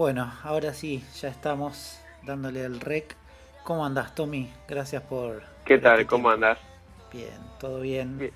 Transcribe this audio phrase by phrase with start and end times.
[0.00, 3.16] Bueno, ahora sí, ya estamos dándole el rec.
[3.64, 4.50] ¿Cómo andás, Tommy?
[4.66, 5.42] Gracias por...
[5.66, 6.00] ¿Qué tal?
[6.00, 6.58] este ¿Cómo andás?
[7.12, 8.16] Bien, todo bien.
[8.16, 8.32] Bien.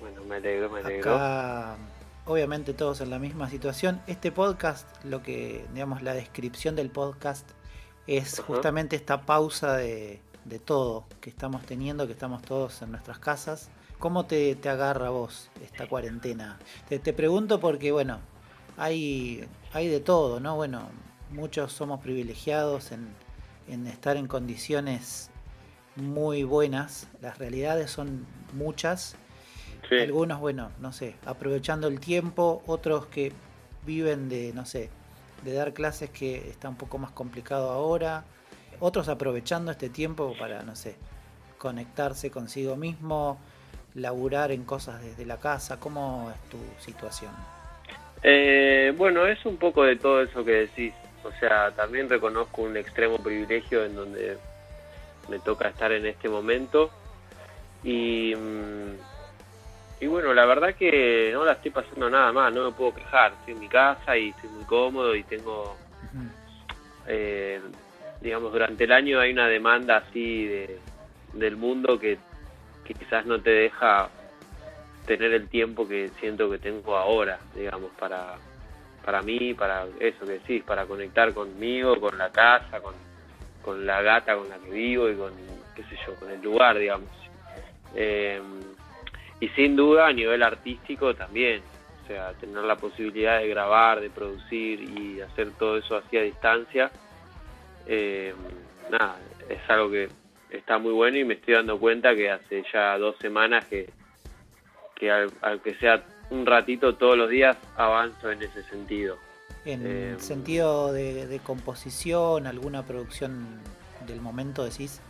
[0.00, 1.14] Bueno, me alegro, me alegro.
[1.14, 1.76] Acá,
[2.24, 4.00] obviamente todos en la misma situación.
[4.06, 7.46] Este podcast, lo que, digamos, la descripción del podcast
[8.06, 13.18] es justamente esta pausa de, de todo que estamos teniendo, que estamos todos en nuestras
[13.18, 13.68] casas.
[13.98, 16.58] ¿Cómo te, te agarra vos esta cuarentena?
[16.88, 18.18] Te, te pregunto porque, bueno,
[18.78, 20.56] hay, hay de todo, ¿no?
[20.56, 20.88] Bueno,
[21.30, 23.08] muchos somos privilegiados en,
[23.68, 25.30] en estar en condiciones
[25.96, 27.08] muy buenas.
[27.20, 29.16] Las realidades son muchas
[29.88, 29.96] Sí.
[30.00, 33.32] algunos, bueno, no sé, aprovechando el tiempo, otros que
[33.84, 34.90] viven de, no sé,
[35.44, 38.24] de dar clases que está un poco más complicado ahora,
[38.80, 40.96] otros aprovechando este tiempo para, no sé,
[41.58, 43.38] conectarse consigo mismo,
[43.94, 47.32] laburar en cosas desde la casa, ¿cómo es tu situación?
[48.22, 50.94] Eh, bueno, es un poco de todo eso que decís.
[51.24, 54.38] O sea, también reconozco un extremo privilegio en donde
[55.28, 56.90] me toca estar en este momento.
[57.82, 58.94] Y, mm,
[60.00, 63.32] y bueno, la verdad que no la estoy pasando nada mal, no me puedo quejar.
[63.32, 65.76] Estoy en mi casa y estoy muy cómodo y tengo
[67.06, 67.60] eh,
[68.20, 70.78] digamos, durante el año hay una demanda así de,
[71.32, 72.18] del mundo que,
[72.84, 74.08] que quizás no te deja
[75.06, 78.36] tener el tiempo que siento que tengo ahora, digamos, para,
[79.04, 82.94] para mí, para eso que decís, para conectar conmigo, con la casa, con,
[83.62, 85.32] con la gata con la que vivo y con,
[85.74, 87.08] qué sé yo, con el lugar, digamos.
[87.94, 88.40] Eh,
[89.40, 91.62] y sin duda a nivel artístico también,
[92.04, 96.22] o sea, tener la posibilidad de grabar, de producir y hacer todo eso así a
[96.22, 96.90] distancia,
[97.86, 98.34] eh,
[98.90, 100.08] nada, es algo que
[100.50, 103.90] está muy bueno y me estoy dando cuenta que hace ya dos semanas que,
[104.96, 109.16] que al, al que sea un ratito todos los días avanzo en ese sentido.
[109.64, 113.46] En Eh, sentido de, de composición, alguna producción
[114.06, 115.00] del momento, decís.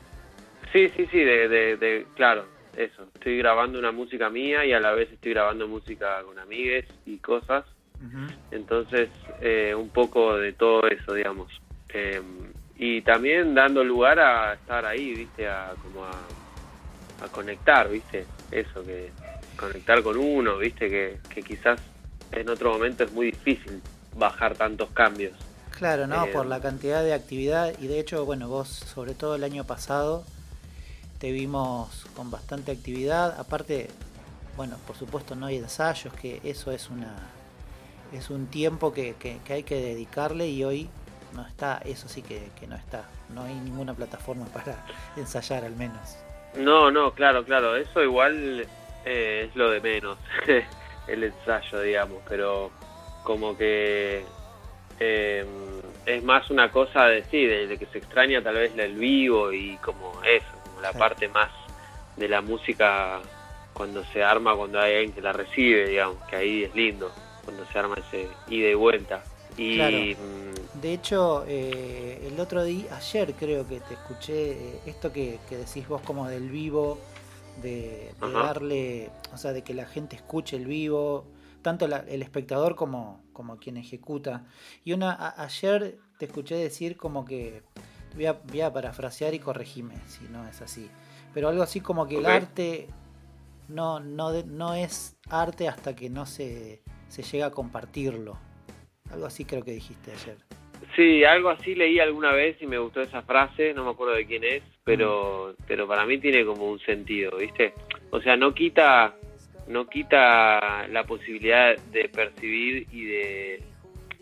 [0.72, 2.46] Sí, sí, sí, de, de, de- claro,
[2.76, 3.06] eso.
[3.14, 7.18] Estoy grabando una música mía y a la vez estoy grabando música con amigues y
[7.18, 7.64] cosas.
[8.50, 9.08] Entonces,
[9.40, 11.48] eh, un poco de todo eso, digamos.
[11.92, 12.20] Eh,
[12.76, 15.48] y también dando lugar a estar ahí, ¿viste?
[15.48, 16.12] A, como a,
[17.24, 18.26] a conectar, ¿viste?
[18.50, 19.10] Eso, que
[19.56, 20.88] conectar con uno, ¿viste?
[20.88, 21.80] Que, que quizás
[22.32, 23.80] en otro momento es muy difícil
[24.16, 25.32] bajar tantos cambios.
[25.70, 26.24] Claro, ¿no?
[26.24, 29.64] Eh, Por la cantidad de actividad y de hecho, bueno, vos sobre todo el año
[29.64, 30.24] pasado
[31.18, 33.38] te vimos con bastante actividad.
[33.38, 33.88] Aparte,
[34.56, 37.14] bueno, por supuesto no hay ensayos, que eso es una
[38.12, 40.88] es un tiempo que, que- que hay que dedicarle y hoy
[41.34, 43.04] no está, eso sí que, que no está.
[43.34, 44.84] No hay ninguna plataforma para
[45.16, 46.16] ensayar al menos.
[46.56, 48.66] No, no, claro, claro, eso igual
[49.06, 50.18] eh, es lo de menos,
[51.08, 52.70] el ensayo, digamos, pero
[53.22, 54.24] como que
[55.00, 55.44] eh,
[56.06, 59.52] es más una cosa de sí, de, de que se extraña tal vez el vivo
[59.52, 61.50] y como eso, como la parte más
[62.16, 63.20] de la música
[63.72, 67.12] cuando se arma, cuando hay alguien que la recibe, digamos, que ahí es lindo,
[67.44, 69.22] cuando se arma ese ida y vuelta.
[69.58, 69.98] Y Claro.
[69.98, 75.38] mm, De hecho, eh, el otro día, ayer creo que te escuché eh, esto que,
[75.48, 76.98] que decís vos como del vivo,
[77.62, 81.26] de, darle, o sea, de que la gente escuche el vivo,
[81.62, 84.44] tanto la- el espectador como, como quien ejecuta.
[84.84, 87.62] Y una a- ayer te escuché decir como que,
[88.14, 90.88] voy a, voy a parafrasear y corregime si no es así,
[91.34, 92.88] pero algo así como que el arte
[93.68, 98.38] no, no, no es arte hasta que no se, se llega a compartirlo.
[99.10, 100.38] Algo así creo que dijiste ayer.
[100.94, 104.26] Sí, algo así leí alguna vez y me gustó esa frase, no me acuerdo de
[104.26, 107.74] quién es, pero pero para mí tiene como un sentido, ¿viste?
[108.10, 109.14] O sea, no quita
[109.68, 113.62] no quita la posibilidad de percibir y de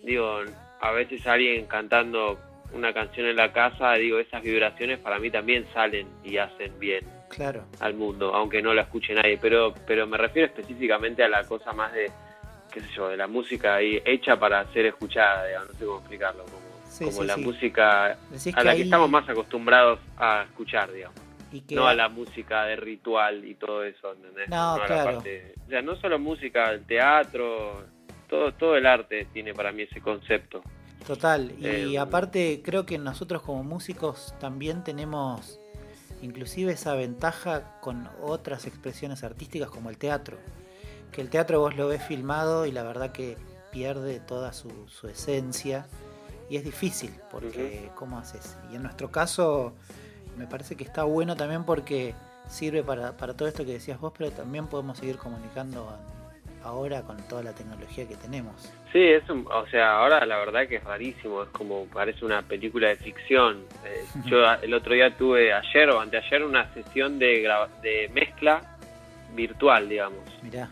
[0.03, 0.41] digo,
[0.81, 2.39] a veces alguien cantando
[2.73, 7.05] una canción en la casa, digo, esas vibraciones para mí también salen y hacen bien
[7.29, 11.45] Claro, al mundo, aunque no la escuche nadie, pero pero me refiero específicamente a la
[11.45, 12.11] cosa más de
[12.75, 15.99] qué sé yo, de la música ahí hecha para ser escuchada, digamos, no sé cómo
[16.01, 17.41] explicarlo, como, Sí, como sí, la sí.
[17.43, 21.17] música decís a que la ahí- que estamos más acostumbrados a escuchar, digamos,
[21.53, 24.49] y que no a la música de ritual y todo eso, ¿entendés?
[24.49, 25.13] No, a la claro.
[25.15, 27.85] parte- o sea, no solo música, el teatro,
[28.29, 30.63] todo, todo el arte tiene para mí ese concepto.
[31.07, 35.61] Total, y Eh, aparte creo que nosotros como músicos también tenemos
[36.23, 40.39] inclusive esa ventaja con otras expresiones artísticas como el teatro.
[41.15, 43.37] Que el teatro vos lo ves filmado y la verdad que
[43.71, 45.87] pierde toda su, su esencia
[46.49, 48.57] y es difícil porque ¿cómo haces?
[48.73, 49.75] Y en nuestro caso
[50.37, 52.15] me parece que está bueno también porque
[52.49, 55.97] sirve para, para todo esto que decías vos, pero también podemos seguir comunicando
[56.63, 58.73] ahora con toda la tecnología que tenemos.
[58.93, 62.89] Sí, es o sea, ahora la verdad que es rarísimo, es como parece una película
[62.89, 63.65] de ficción.
[63.85, 67.49] Eh, yo el otro día tuve, ayer o anteayer, una sesión de,
[67.83, 68.63] de mezcla
[69.35, 70.23] virtual, digamos.
[70.43, 70.71] Mirá.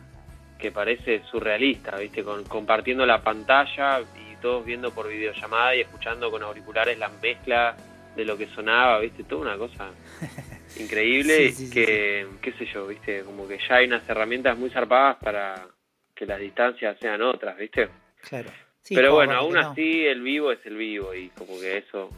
[0.62, 2.22] Que parece surrealista, ¿viste?
[2.22, 7.76] Con, compartiendo la pantalla y todos viendo por videollamada y escuchando con auriculares la mezcla
[8.14, 9.24] de lo que sonaba, ¿viste?
[9.24, 9.90] Toda una cosa
[10.78, 13.24] increíble que, qué sé yo, ¿viste?
[13.24, 15.66] Como que ya hay unas herramientas muy zarpadas para
[16.14, 17.88] que las distancias sean otras, ¿viste?
[18.20, 18.50] Claro.
[18.88, 22.08] Pero bueno, aún así el vivo es el vivo y como que eso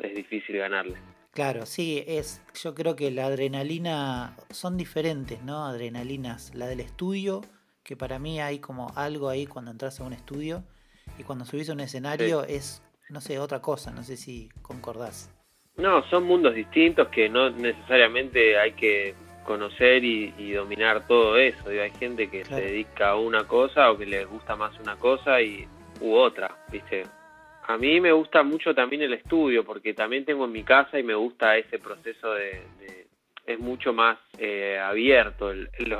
[0.00, 0.96] es difícil ganarle.
[1.32, 5.64] Claro, sí, es, yo creo que la adrenalina son diferentes, ¿no?
[5.66, 7.42] Adrenalinas, la del estudio,
[7.84, 10.64] que para mí hay como algo ahí cuando entras a un estudio
[11.18, 15.30] y cuando subís a un escenario es, no sé, otra cosa, no sé si concordás.
[15.76, 19.14] No, son mundos distintos que no necesariamente hay que
[19.44, 21.68] conocer y, dominar todo eso.
[21.68, 25.42] hay gente que se dedica a una cosa o que les gusta más una cosa
[25.42, 25.66] y
[26.00, 27.04] u otra, ¿viste?
[27.66, 31.02] A mí me gusta mucho también el estudio porque también tengo en mi casa y
[31.02, 32.62] me gusta ese proceso de...
[33.46, 35.52] es mucho más eh, abierto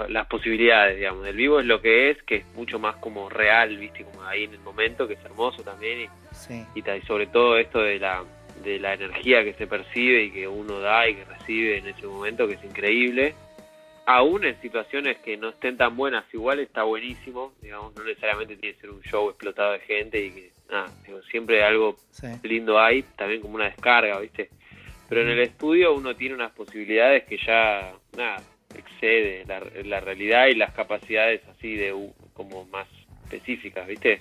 [0.08, 1.26] las posibilidades, digamos.
[1.26, 4.05] El vivo es lo que es, que es mucho más como real, ¿viste?
[4.05, 6.08] Como ahí en el momento, que es hermoso también.
[6.75, 8.25] Y, y sobre todo esto de la
[8.62, 12.06] de la energía que se percibe y que uno da y que recibe en ese
[12.06, 13.35] momento, que es increíble.
[14.06, 18.75] Aún en situaciones que no estén tan buenas, igual está buenísimo, digamos, no necesariamente tiene
[18.75, 20.91] que ser un show explotado de gente y que, nada,
[21.31, 21.96] siempre algo
[22.43, 24.50] lindo hay, también como una descarga, ¿viste?
[25.15, 28.43] Pero en el estudio uno tiene unas posibilidades que ya, nada,
[28.77, 31.95] excede la, la realidad y las capacidades así de
[32.35, 32.89] como más
[33.23, 34.21] específicas, ¿viste?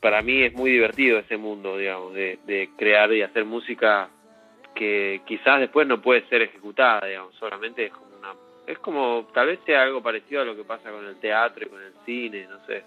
[0.00, 4.10] para mí es muy divertido ese mundo, digamos, de, crear y hacer música
[4.74, 8.34] que quizás después no puede ser ejecutada, digamos, solamente es como una...
[8.66, 11.70] Es como, tal vez sea algo parecido a lo que pasa con el teatro y
[11.70, 12.84] con el cine, no sé.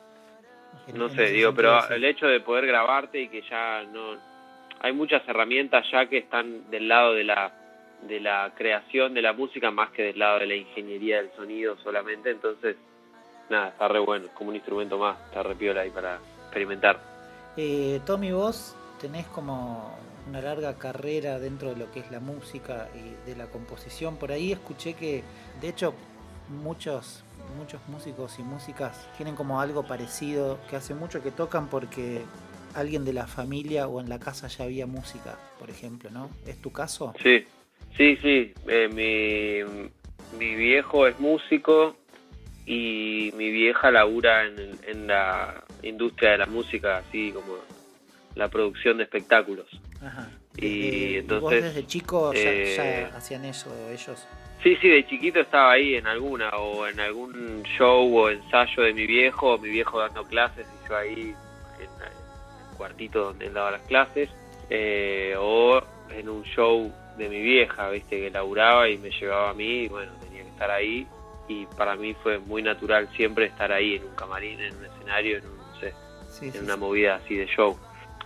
[0.94, 4.31] No sé, digo, pero el hecho de poder grabarte y que ya no...
[4.84, 7.54] Hay muchas herramientas ya que están del lado de la
[8.08, 11.78] de la creación de la música más que del lado de la ingeniería del sonido
[11.84, 12.76] solamente, entonces
[13.48, 16.20] nada, está re bueno, como un instrumento más, está re piola ahí para,
[16.52, 17.00] experimentar.
[17.56, 19.98] Eh, Tommy, vos tenés como
[20.28, 24.18] una larga carrera dentro de lo que es la música y de la composición.
[24.18, 25.24] Por ahí escuché que,
[25.62, 25.94] de hecho,
[26.50, 27.24] muchos,
[27.58, 32.22] muchos músicos y músicas tienen como algo parecido, que hace mucho que tocan porque
[32.76, 36.30] alguien de la familia o en la casa ya había música, por ejemplo, ¿no?
[36.46, 37.14] ¿Es tu caso?
[37.22, 37.46] Sí,
[37.98, 38.54] sí, sí.
[38.68, 39.88] Eh, mi,
[40.38, 41.96] mi viejo es músico
[42.66, 47.58] y mi vieja labura en, en, la industria de la música, así como
[48.36, 49.68] la producción de espectáculos.
[50.02, 50.30] Ajá.
[50.58, 51.64] Y entonces...
[51.64, 54.28] desde chico ya, eh, hacían eso ellos?
[54.64, 58.94] Sí, sí, de chiquito estaba ahí en alguna, o en algún show o ensayo de
[58.94, 61.36] mi viejo, mi viejo dando clases y yo ahí
[62.82, 64.28] cuartito donde él daba las clases,
[64.72, 65.80] eh, o
[66.10, 69.88] en un show de mi vieja, viste, que laburaba y me llevaba a mí, y
[69.88, 71.06] bueno, tenía que estar ahí
[71.48, 75.38] y para mí fue muy natural siempre estar ahí en un camarín, en un escenario,
[75.38, 77.78] en, un, en una movida así de show.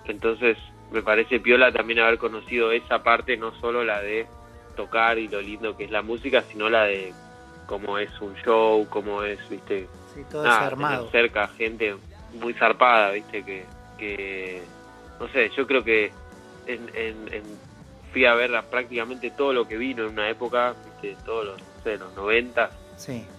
[0.05, 0.57] Entonces
[0.89, 4.25] me parece piola también haber conocido esa parte, no solo la de
[4.77, 7.13] tocar y lo lindo que es la música, sino la de
[7.65, 9.89] cómo es un show, cómo es, viste,
[10.31, 11.09] todo armado.
[11.11, 11.95] cerca gente
[12.39, 13.65] muy zarpada, viste, que,
[13.97, 14.61] que
[15.19, 16.11] no sé, yo creo que
[16.67, 17.43] en, en,
[18.11, 21.83] fui a ver prácticamente todo lo que vino en una época, viste, todos los, no
[21.83, 22.71] sé, los 90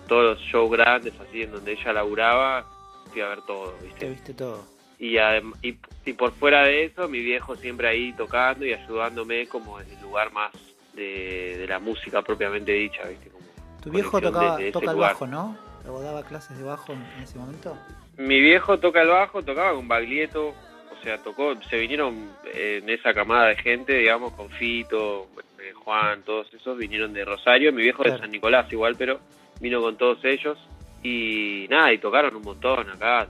[0.07, 2.67] todos los shows grandes, así, en donde ella laburaba,
[3.11, 4.11] fui a ver todo, ¿viste?
[4.11, 4.65] viste todo.
[4.99, 5.17] Y,
[5.63, 10.01] y, por fuera de eso, mi viejo siempre ahí tocando y ayudándome como en el
[10.01, 10.53] lugar más
[10.95, 13.29] de, la música propiamente dicha, ¿viste?
[13.29, 13.45] Como
[13.83, 15.57] tu viejo tocaba, toca el bajo, ¿no?
[15.89, 17.77] ¿O daba clases de bajo en, ese momento?
[18.19, 23.13] Mi viejo toca el bajo, tocaba con Baglietto, o sea, tocó, se vinieron en esa
[23.13, 25.29] camada de gente, digamos, con Fito,
[25.61, 29.21] eh, Juan, todos esos vinieron de Rosario, mi viejo de San Nicolás igual, pero
[29.61, 30.59] vino con todos ellos
[31.03, 33.27] y nada, y tocaron un montón acá,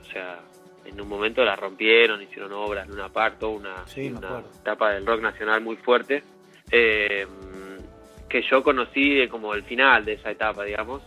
[0.00, 0.38] o sea,
[0.84, 3.84] en un momento la rompieron, hicieron obras, Luna Park, toda una,
[4.16, 6.22] una etapa del rock nacional muy fuerte,
[6.70, 7.26] eh,
[8.28, 11.02] que yo conocí como el final de esa etapa, digamos.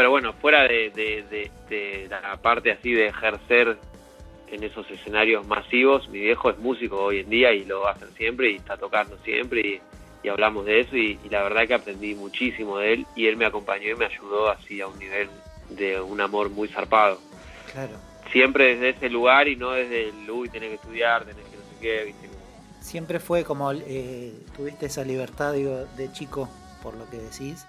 [0.00, 0.88] Pero bueno, fuera de,
[1.68, 3.76] de, la parte así de ejercer
[4.50, 8.50] en esos escenarios masivos, mi viejo es músico hoy en día y lo hacer siempre
[8.50, 9.80] y está tocando siempre y
[10.22, 13.44] y hablamos de eso y, la verdad que aprendí muchísimo de él y él me
[13.44, 15.28] acompañó y me ayudó así a un nivel
[15.68, 17.18] de un amor muy zarpado.
[17.70, 17.98] Claro.
[18.32, 21.62] Siempre desde ese lugar y no desde el, uy, tenés que estudiar, tenés que no
[21.62, 22.30] sé qué, ¿viste?
[22.80, 26.48] Siempre fue como, eh, tuviste esa libertad, digo, de chico,
[26.82, 27.66] por lo que decís.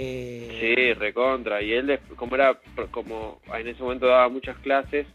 [0.00, 0.58] Eh...
[0.60, 1.60] Sí, recontra.
[1.60, 2.56] Y él, como era,
[2.92, 5.08] como en ese momento daba muchas clases,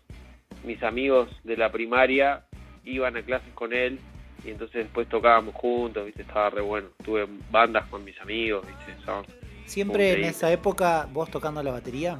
[0.65, 2.43] mis amigos de la primaria
[2.83, 3.97] iban a clases con él
[4.43, 6.89] y entonces después tocábamos juntos, viste, estaba re bueno.
[7.01, 8.93] Tuve bandas con mis amigos, viste,
[9.65, 12.19] ¿Siempre en esa época vos tocando la batería?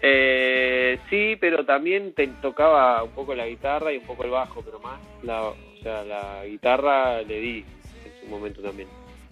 [0.00, 4.62] Eh, sí, pero también te tocaba un poco la guitarra y un poco el bajo,
[4.62, 7.64] pero más la, o sea, la guitarra le di
[8.04, 8.88] en su momento también.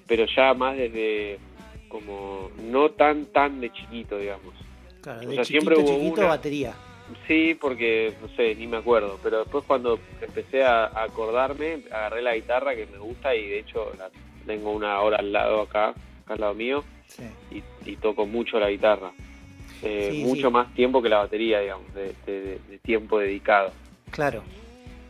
[0.09, 1.39] Pero ya más desde
[1.89, 4.55] como no tan tan de chiquito, digamos.
[5.01, 6.75] Claro, de siempre hubo chiquito batería.
[7.27, 12.35] Sí, porque no sé, ni me acuerdo, pero después cuando empecé a, acordarme, agarré la
[12.35, 14.11] guitarra que me gusta y de hecho la
[14.47, 16.85] tengo una hora al lado acá, acá al lado mío,
[17.51, 19.13] y, toco mucho la guitarra.
[19.83, 23.73] Eh, mucho más tiempo que la batería, digamos, de, tiempo dedicado.
[24.11, 24.43] Claro,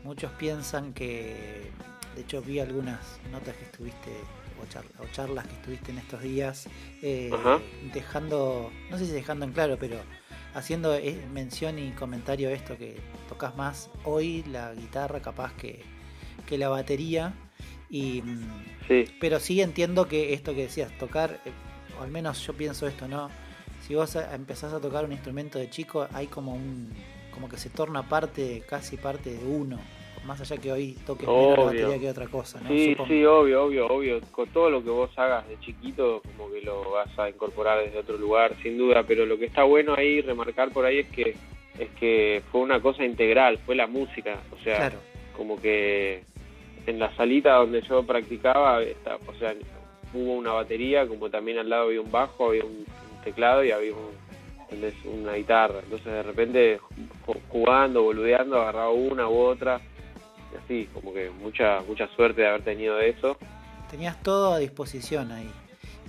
[0.05, 1.71] muchos piensan que,
[2.15, 4.11] de hecho vi algunas notas que estuviste
[4.61, 6.69] o, charlas que estuviste en estos días,
[7.03, 7.31] eh,
[7.93, 9.99] dejando, no sé si dejando en claro, pero
[10.55, 15.83] haciendo eh, mención y comentario esto que tocas más hoy la guitarra capaz que,
[16.47, 17.35] que la batería
[17.91, 18.23] y
[18.87, 19.05] sí.
[19.21, 21.41] pero sí entiendo que esto que decías tocar
[21.99, 23.31] o al menos yo pienso esto no
[23.87, 26.93] si vos empezás a tocar un instrumento de chico hay como un
[27.33, 29.79] como que se torna parte casi parte de uno
[30.27, 32.69] más allá que hoy toques menos la batería que otra cosa, ¿no?
[32.69, 34.21] Sí, sí, obvio, obvio, obvio.
[34.31, 37.99] Con todo lo que vos hagas de chiquito, como que lo vas a incorporar desde
[37.99, 39.03] otro lugar, sin duda.
[39.07, 41.35] Pero lo que está bueno ahí, remarcar por ahí, es que
[41.79, 44.39] es que fue una cosa integral, fue la música.
[44.53, 44.93] O sea,
[45.37, 46.25] como que
[46.87, 49.55] en la salita donde yo practicaba, o sea,
[50.15, 52.85] hubo una batería, como también al lado había un bajo, había un,
[53.25, 53.93] teclado y había
[55.05, 55.81] una guitarra.
[55.83, 56.81] Entonces de repente
[57.49, 59.81] jugando, boludeando, agarraba una u otra
[60.57, 63.37] así, como que mucha mucha suerte de haber tenido eso.
[63.91, 65.51] Tenías todo a disposición ahí.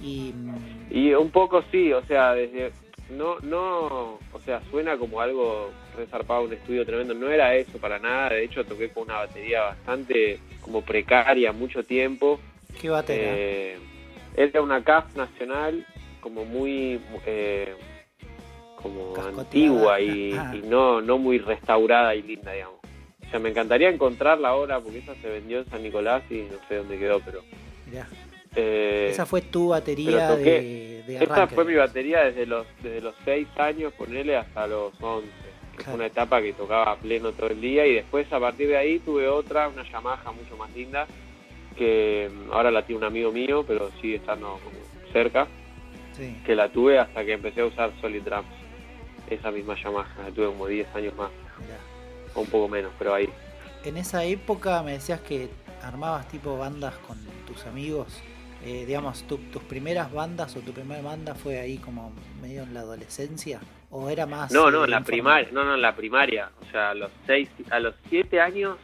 [0.01, 2.71] Y, mm, y un poco sí, o sea, desde
[3.09, 7.99] no no, o sea, suena como algo resarpado, un estudio tremendo, no era eso para
[7.99, 12.39] nada, de hecho toqué con una batería bastante como precaria mucho tiempo.
[12.79, 13.35] ¿Qué batería?
[13.35, 13.77] Eh,
[14.35, 15.85] era una CAF nacional
[16.21, 17.75] como muy eh,
[18.75, 20.53] como antigua y, ah.
[20.55, 22.78] y, no no muy restaurada y linda, digamos.
[23.29, 26.57] O sea, me encantaría encontrarla ahora porque esa se vendió en San Nicolás y no
[26.67, 27.43] sé dónde quedó, pero...
[28.55, 33.13] Eh, esa fue tu batería de, de Esa fue mi batería desde los desde los
[33.25, 35.27] 6 años, ponerle hasta los 11.
[35.85, 38.77] Fue una etapa que tocaba a pleno todo el día y después a partir de
[38.77, 41.05] ahí tuve otra, una Yamaha mucho más linda,
[41.77, 44.59] que mm, ahora la tiene un amigo mío, pero sigue estando
[45.13, 45.47] cerca,
[46.43, 48.49] que la tuve hasta que empecé a usar Solid Drums.
[49.29, 51.29] Esa misma Yamaha, la tuve como 10 años más
[52.35, 53.29] un poco menos, pero ahí.
[53.83, 55.49] En esa época me decías que
[55.81, 58.21] armabas tipo bandas con tus amigos.
[58.65, 62.81] Eh, digamos, tus primeras bandas o tu primera banda fue ahí como medio en la
[62.81, 66.71] adolescencia o era más no no en la primaria no no en la primaria o
[66.71, 68.77] sea a los seis a los siete años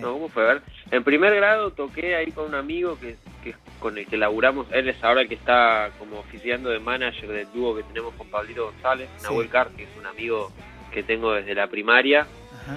[0.00, 3.54] no cómo fue a ver en primer grado toqué ahí con un amigo que, que
[3.78, 7.46] con el que laburamos él es ahora el que está como oficiando de manager del
[7.52, 10.50] dúo que tenemos con Pablito González Nahuel Car que es un amigo
[10.92, 12.26] que tengo desde la primaria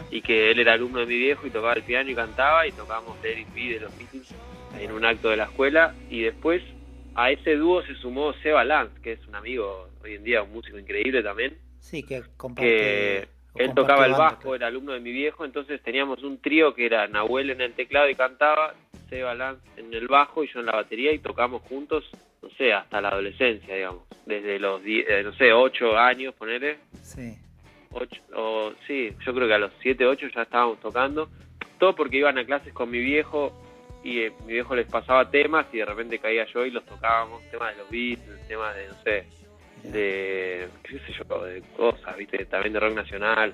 [0.10, 2.71] y que él era alumno de mi viejo y tocaba el piano y cantaba y
[2.71, 4.33] tocábamos Eric B de los Beatles
[4.79, 5.95] en un acto de la escuela.
[6.10, 6.62] Y después
[7.15, 10.51] a ese dúo se sumó Seba Lance, que es un amigo hoy en día, un
[10.51, 11.57] músico increíble también.
[11.79, 16.39] Sí, que comparte, él tocaba el bajo, era alumno de mi viejo, entonces teníamos un
[16.39, 18.75] trío que era Nahuel en el teclado y cantaba,
[19.10, 22.10] Seba Lance en el bajo y yo en la batería y tocamos juntos,
[22.41, 26.77] no sé, hasta la adolescencia, digamos, desde los, eh, no sé, ocho años, ponele.
[27.01, 27.38] Sí
[27.91, 31.29] ocho, o, sí, yo creo que a los 7, 8 ya estábamos tocando,
[31.79, 33.53] todo porque iban a clases con mi viejo
[34.03, 37.43] y eh, mi viejo les pasaba temas y de repente caía yo y los tocábamos,
[37.51, 39.25] temas de los Beatles, temas de, no sé,
[39.83, 43.53] de, qué sé yo, de cosas, viste, también de rock nacional.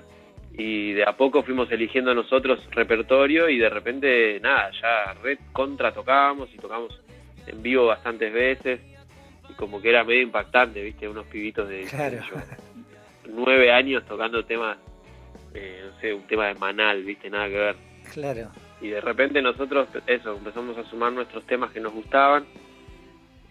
[0.52, 5.92] Y de a poco fuimos eligiendo nosotros repertorio y de repente, nada, ya red contra
[5.92, 7.00] tocábamos y tocamos
[7.46, 8.80] en vivo bastantes veces.
[9.48, 11.86] Y como que era medio impactante, viste, unos pibitos de
[13.28, 14.78] nueve años tocando temas,
[15.54, 17.76] eh, no sé, un tema de Manal, viste, nada que ver.
[18.12, 18.50] Claro.
[18.80, 22.46] Y de repente nosotros, eso, empezamos a sumar nuestros temas que nos gustaban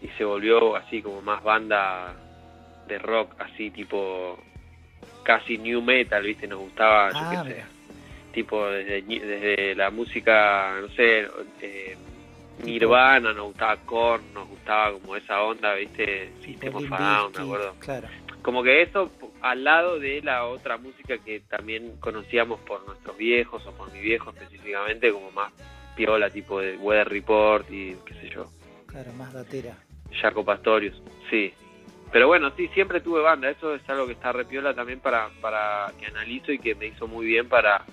[0.01, 2.15] y se volvió así como más banda
[2.88, 4.39] de rock, así tipo
[5.24, 7.63] casi new metal, viste, nos gustaba, yo qué ah, sé,
[8.34, 11.27] tipo desde, desde la música, no sé,
[11.62, 11.98] eh,
[12.63, 17.75] Nirvana, nos gustaba Korn, nos gustaba como esa onda, viste, Sistema Down, me acuerdo.
[17.79, 18.07] Claro.
[18.41, 23.65] Como que eso al lado de la otra música que también conocíamos por nuestros viejos
[23.65, 25.51] o por mi viejo específicamente, como más
[25.96, 28.46] piola, tipo de Weather Report y qué sé yo.
[28.88, 29.77] Claro, más datera.
[30.22, 31.53] Jaco Pastorius, sí.
[32.12, 35.91] pero bueno, sí, siempre tuve banda, eso es algo que está repiola también para, para
[36.00, 37.84] que analizo y que me hizo muy bien para,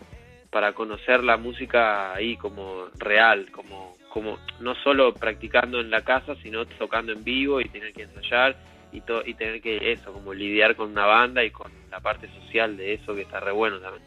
[0.51, 6.37] para conocer la música ahí como real, como, como no solo practicando en la casa,
[6.37, 8.57] sino tocando en vivo y tener que ensayar
[8.95, 12.77] y, y tener que eso, como lidiar con una banda y con la parte social
[12.77, 14.05] de eso que está re bueno también.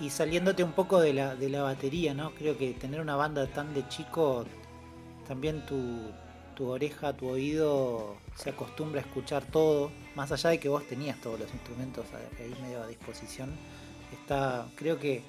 [0.00, 2.32] Y saliéndote un poco de la, de la batería, ¿no?
[2.32, 4.44] Creo que tener una banda tan de chico,
[5.26, 6.12] también tu,
[6.54, 11.20] tu oreja, tu oído se acostumbra a escuchar todo, más allá de que vos tenías
[11.20, 12.06] todos los instrumentos
[12.38, 13.50] ahí medio a disposición.
[14.12, 15.22] Está, creo que,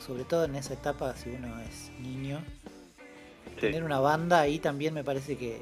[0.00, 2.40] sobre todo en esa etapa, si uno es niño,
[3.60, 5.60] tener una banda ahí también me parece que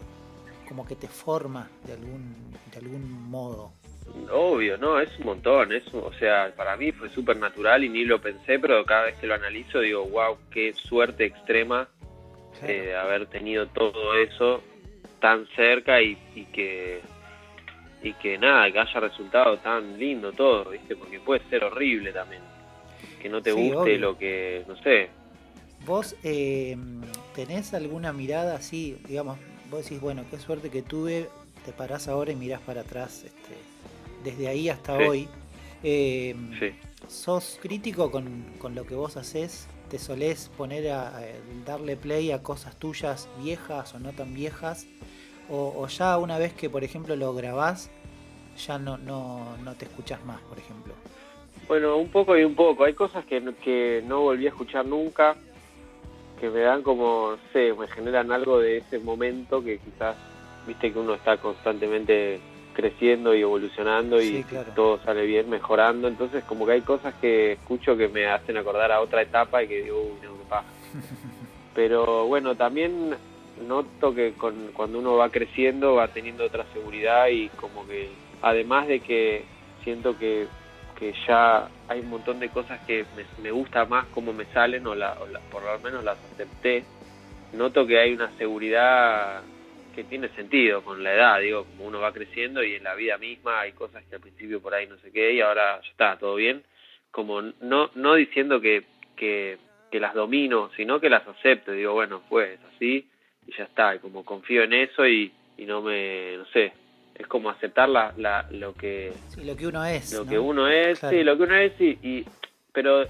[0.65, 2.35] como que te forma de algún,
[2.73, 3.73] de algún modo.
[4.31, 8.05] Obvio, no, es un montón, es, o sea, para mí fue súper natural y ni
[8.05, 11.89] lo pensé, pero cada vez que lo analizo digo, wow, qué suerte extrema
[12.63, 14.63] eh, haber tenido todo eso
[15.21, 16.17] tan cerca y,
[16.53, 17.01] que
[18.03, 20.95] y que nada, que haya resultado tan lindo todo, ¿viste?
[20.97, 22.43] Porque puede ser horrible también.
[23.21, 25.09] Que no te guste lo que, no sé.
[25.87, 26.77] ¿Vos eh,
[27.35, 29.39] tenés alguna mirada así, digamos,
[29.75, 31.29] vos decís, bueno, qué suerte que tuve,
[31.65, 33.57] te parás ahora y mirás para atrás, este,
[34.23, 35.29] desde ahí hasta hoy.
[35.83, 36.35] Eh,
[37.09, 39.69] ¿Sos crítico con, con, lo que vos haces?
[39.91, 41.21] ¿Te solés poner a,
[41.67, 44.87] darle play a cosas tuyas viejas o no tan viejas?
[45.51, 47.91] O, ya una vez que, por ejemplo, lo grabás,
[48.57, 50.95] ya no, no, no te escuchas más, por ejemplo?
[51.69, 52.85] Bueno, un poco y un poco.
[52.85, 55.37] Hay cosas que, que no volví a escuchar nunca,
[56.45, 60.15] que me dan como, no sé, me generan algo de ese momento que quizás,
[60.67, 62.39] viste que uno está constantemente
[62.75, 66.07] creciendo y evolucionando y todo sale bien, mejorando.
[66.07, 69.69] Entonces, como que hay cosas que escucho que me hacen acordar a otra etapa y
[69.69, 70.69] que digo, uy, no, qué pasa.
[71.75, 73.17] Pero bueno, también
[73.67, 78.11] noto que con, cuando uno va creciendo va teniendo otra seguridad y como que
[78.43, 79.45] además de que
[79.83, 80.47] siento que,
[80.99, 83.05] que ya hay un montón de cosas que
[83.43, 85.15] me, gusta más como me salen o, la,
[85.51, 86.85] por lo menos las acepté,
[87.53, 89.43] noto que hay una seguridad
[89.95, 93.17] que tiene sentido con la edad, digo, como uno va creciendo y en la vida
[93.17, 96.17] misma hay cosas que al principio por ahí no sé qué y ahora ya está,
[96.19, 96.65] todo bien,
[97.11, 98.85] como no, no diciendo que,
[99.17, 99.59] que,
[99.91, 103.09] que las domino, sino que las acepto, digo, bueno, pues así,
[103.47, 106.73] y ya está, y como confío en eso y, y no me, no sé,
[107.15, 110.99] es como aceptar la, la, lo que lo que uno es lo que uno es
[110.99, 112.25] sí lo que uno es y, y
[112.73, 113.07] pero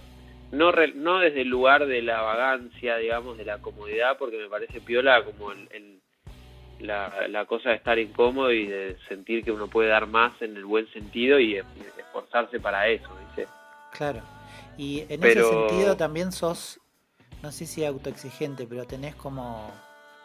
[0.53, 4.81] no no desde el lugar de la vagancia digamos de la comodidad porque me parece
[4.81, 6.01] piola como el,
[6.81, 10.57] la, la, cosa de estar incómodo y de sentir que uno puede dar más en
[10.57, 13.49] el buen sentido y, esforzarse para eso ¿viste?
[13.93, 14.21] claro.
[14.77, 16.81] Y en ese sentido también sos
[17.43, 19.73] no sé si autoexigente pero tenés como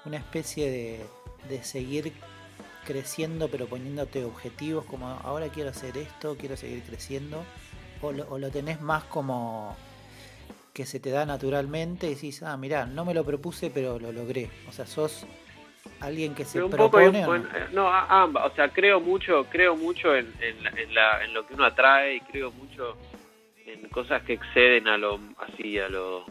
[0.05, 1.05] una especie de,
[1.47, 2.13] de seguir
[2.89, 7.45] creciendo pero poniéndote objetivos como ahora quiero hacer esto, quiero seguir creciendo?
[8.01, 9.77] ¿O lo, o lo tenés más como
[10.73, 14.11] que se te da naturalmente y decís, ah, mirá, no me lo propuse pero lo
[14.11, 14.49] logré?
[14.67, 15.27] O sea, sos
[15.99, 17.37] alguien que se propone no?
[17.73, 17.93] no?
[17.93, 22.15] ambas, o sea, creo mucho, creo mucho en, en, la, en lo que uno atrae
[22.15, 22.97] y creo mucho
[23.65, 26.25] en cosas que exceden a lo así a lo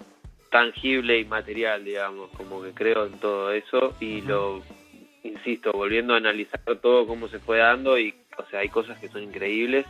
[0.50, 4.62] tangible y material, digamos, como que creo en todo eso y lo,
[5.22, 9.08] insisto, volviendo a analizar todo cómo se fue dando y, o sea, hay cosas que
[9.08, 9.86] son increíbles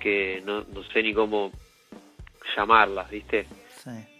[0.00, 1.52] que no, no sé ni cómo
[2.56, 3.46] llamarlas, ¿viste?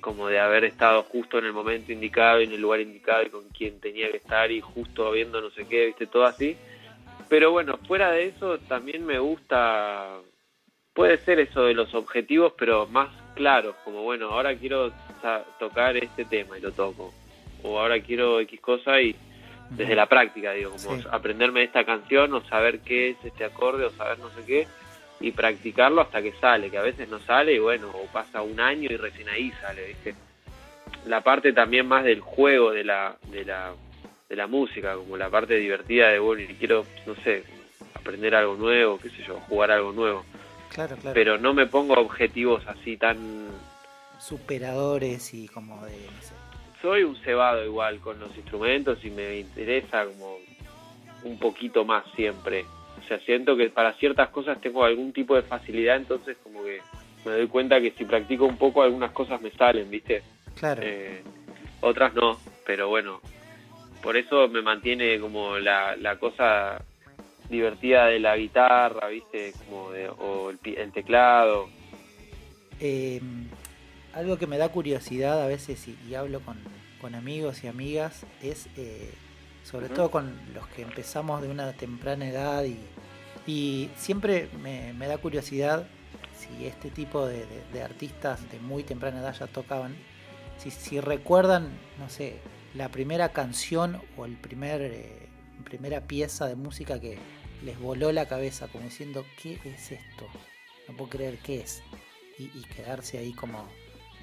[0.00, 3.30] Como de haber estado justo en el momento indicado y en el lugar indicado y
[3.30, 6.06] con quien tenía que estar y justo viendo no sé qué, ¿viste?
[6.06, 6.56] Todo así.
[7.28, 10.18] Pero bueno, fuera de eso también me gusta,
[10.94, 14.92] puede ser eso de los objetivos, pero más claros, como bueno, ahora quiero
[15.58, 17.12] tocar este tema y lo toco.
[17.62, 19.14] O ahora quiero X cosa y
[19.70, 23.90] desde la práctica, digo, como aprenderme esta canción o saber qué es este acorde o
[23.90, 24.66] saber no sé qué
[25.20, 28.59] y practicarlo hasta que sale, que a veces no sale y bueno, o pasa un
[28.59, 30.14] año y recién ahí sale, ¿viste?
[31.06, 33.72] La parte también más del juego de la, de la,
[34.28, 37.44] de la música, como la parte divertida de, bueno, y quiero, no sé,
[37.94, 40.24] aprender algo nuevo, qué sé yo, jugar algo nuevo.
[40.70, 41.14] Claro, claro.
[41.14, 43.48] Pero no me pongo objetivos así tan
[44.18, 45.96] superadores y como de,
[46.82, 50.38] Soy un cebado igual con los instrumentos y me interesa como
[51.24, 52.64] un poquito más siempre.
[52.98, 56.80] O sea, siento que para ciertas cosas tengo algún tipo de facilidad, entonces como que
[57.24, 60.22] me doy cuenta que si practico un poco algunas cosas me salen, ¿viste?
[60.58, 60.82] Claro.
[60.84, 61.22] Eh,
[61.80, 63.20] otras no, pero bueno,
[64.02, 66.82] por eso me mantiene como la, la cosa
[67.48, 69.52] divertida de la guitarra, ¿viste?
[69.66, 71.68] Como de, o el, el teclado.
[72.80, 73.20] Eh,
[74.14, 79.12] algo que me da curiosidad a veces y, hablo con, amigos y amigas es, eh,
[79.64, 82.79] sobre todo con los que empezamos de una temprana edad y,
[83.46, 85.87] Y siempre me, da curiosidad
[86.37, 87.44] si este tipo de,
[87.83, 89.96] artistas de muy temprana edad ya tocaban,
[90.59, 92.38] si, si recuerdan, no sé,
[92.75, 95.31] la primera canción o el primer eh,
[95.64, 97.18] primera pieza de música que
[97.64, 100.27] les voló la cabeza, como diciendo, ¿qué es esto?
[100.88, 101.83] No puedo creer qué es.
[102.38, 103.68] Y, y quedarse ahí como...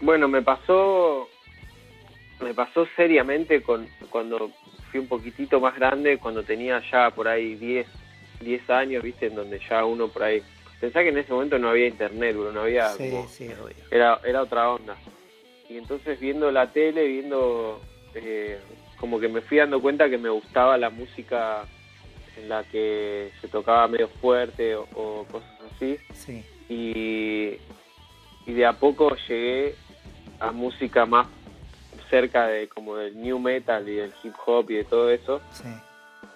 [0.02, 1.28] Bueno, me pasó,
[2.40, 4.52] me pasó seriamente con, cuando
[4.92, 7.88] fui un poquitito más grande, cuando tenía ya por ahí 10,
[8.42, 10.42] 10 años, viste, en donde ya uno por ahí...
[10.80, 12.90] Pensá que en ese momento no había internet, no había...
[12.90, 13.50] Sí, sí,
[13.90, 14.96] Era, era otra onda.
[15.68, 17.82] Y entonces viendo la tele, viendo...
[18.14, 18.60] Eh,
[19.00, 21.66] como que me fui dando cuenta que me gustaba la música
[22.36, 25.98] en la que se tocaba medio fuerte o, cosas así.
[26.14, 26.44] Sí.
[26.70, 27.58] Y,
[28.50, 29.76] y de a poco llegué
[30.40, 31.28] a música más
[32.10, 35.42] cerca de como del new metal y del hip hop y de todo eso.
[35.52, 35.70] Sí.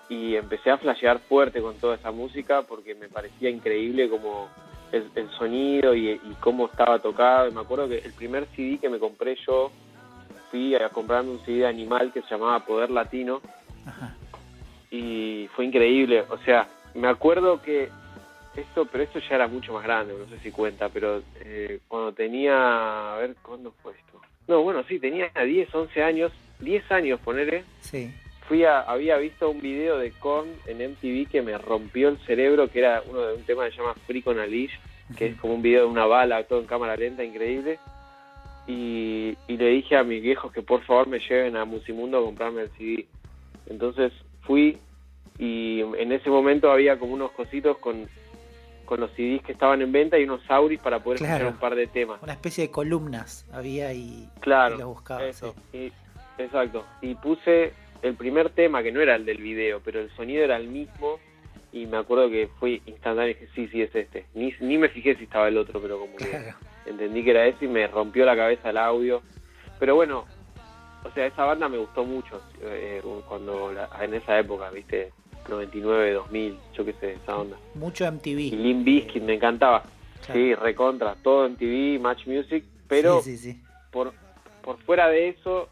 [0.09, 4.49] Y empecé a flashear fuerte con toda esa música porque me parecía increíble como
[4.91, 7.47] el, sonido y, y, cómo estaba tocado.
[7.47, 9.71] Y me acuerdo que el primer CD que me compré yo
[10.49, 13.41] fui a comprarme un CD de animal que se llamaba Poder Latino.
[14.91, 16.25] Y fue increíble.
[16.29, 17.89] O sea, me acuerdo que
[18.55, 22.13] esto, pero esto ya era mucho más grande, no sé si cuenta, pero eh, cuando
[22.13, 24.21] tenía, a ver, ¿cuándo fue esto?
[24.47, 27.63] No, bueno, sí, tenía 10, 11 años, 10 años, ponerle.
[27.79, 28.11] Sí.
[28.47, 32.69] Fui a, había visto un video de Korn en MTV que me rompió el cerebro,
[32.69, 34.73] que era uno de un tema que se llama Freak on a Leash,
[35.17, 37.79] que es como un video de una bala, todo en cámara lenta, increíble
[38.67, 42.63] y, le dije a mis viejos que por favor me lleven a Musimundo a comprarme
[42.63, 43.05] el CD.
[43.67, 44.11] Entonces
[44.41, 44.77] fui
[45.37, 48.07] y en ese momento había como unos cositos con,
[48.91, 51.75] con los CDs que estaban en venta y unos auris para poder escuchar un par
[51.75, 52.21] de temas.
[52.21, 55.23] Una especie de columnas había y, claro, los buscaba.
[55.23, 55.55] Eso,
[56.37, 56.85] exacto.
[57.01, 60.57] Y puse el primer tema, que no era el del video, pero el sonido era
[60.57, 61.19] el mismo.
[61.71, 64.25] Y me acuerdo que fue instantáneo y dije, sí, sí, es este.
[64.33, 66.51] Ni, ni me fijé si estaba el otro, pero como que
[66.85, 69.21] entendí que era ese y me rompió la cabeza el audio.
[69.79, 70.25] Pero bueno,
[71.05, 75.13] o sea, esa banda me gustó mucho eh, cuando en esa época, viste,
[75.49, 77.57] 99, 2000, yo qué sé, esa onda.
[77.75, 78.39] Mucho MTV.
[78.39, 79.83] Y Limp Bizkit me encantaba.
[80.31, 83.21] Sí, recontra, todo MTV, Match Music, pero
[83.91, 84.13] Por,
[84.61, 85.67] por fuera de eso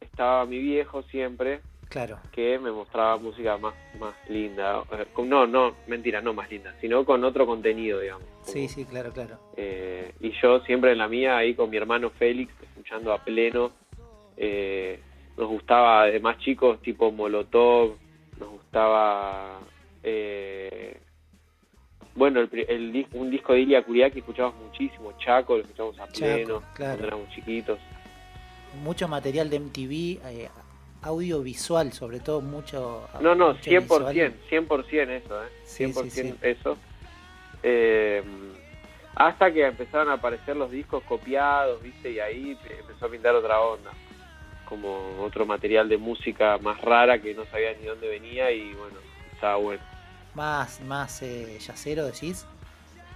[0.00, 2.20] estaba mi viejo siempre, Claro.
[2.30, 4.84] Que me mostraba música más, más linda.
[5.24, 8.22] No, no, mentira, no más linda, sino con otro contenido, digamos.
[8.42, 9.38] sí, sí, claro, claro.
[9.56, 13.72] Eh, y yo siempre en la mía, ahí con mi hermano Félix, escuchando a pleno.
[14.36, 15.00] Eh,
[15.36, 17.96] nos gustaba de más chicos, tipo Molotov,
[18.40, 19.60] nos gustaba.
[20.02, 20.98] Eh,
[22.14, 27.06] bueno, el, un disco de Ilia Kuriaki escuchábamos muchísimo, Chaco, lo escuchábamos a pleno cuando
[27.06, 27.78] éramos chiquitos.
[28.82, 30.48] Mucho material de MTV,
[31.02, 33.08] audiovisual, sobre todo mucho.
[33.20, 35.48] No, no, 100%, 100% eso, ¿eh?
[35.66, 36.76] 100% eso.
[37.62, 38.22] Eh,
[39.14, 42.12] hasta que empezaron a aparecer los discos copiados, ¿viste?
[42.12, 43.90] Y ahí empezó a pintar otra onda.
[44.70, 48.96] Como otro material de música más rara que no sabía ni dónde venía y bueno,
[49.34, 49.82] estaba bueno.
[50.34, 52.46] ¿Más, más eh, jazzero decís?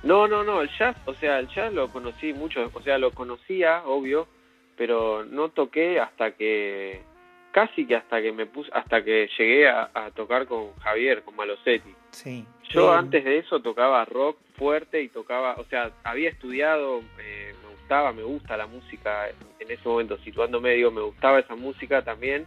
[0.03, 3.11] No, no, no, el jazz, o sea, el jazz lo conocí mucho, o sea, lo
[3.13, 4.29] conocía, obvio,
[4.77, 7.03] pero no toqué hasta que
[7.53, 11.95] casi que hasta que me puse, hasta que llegué a, tocar con Javier, con Malosetti.
[12.11, 12.45] Sí.
[12.69, 18.13] Yo antes de eso tocaba rock fuerte y tocaba, o sea, había estudiado, eh, gustaba,
[18.15, 22.47] me gusta la música en ese momento, situándome, digo, me gustaba esa música también,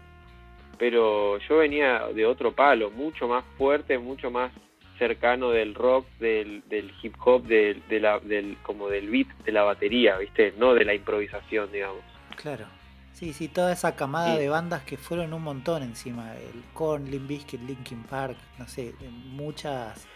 [0.79, 4.51] pero yo venía de otro palo, mucho más fuerte, mucho más
[4.97, 9.51] cercano del rock, del, del hip hop, del, de la, del, como del beat de
[9.51, 10.55] la batería, ¿viste?
[10.57, 12.01] No de la improvisación, digamos.
[12.35, 12.65] Claro.
[13.13, 16.35] Sí, sí, toda esa camada de bandas que fueron un montón encima.
[16.35, 18.93] El Korn, Limp Bizkit, Linkin Park, no sé,
[19.25, 20.07] muchas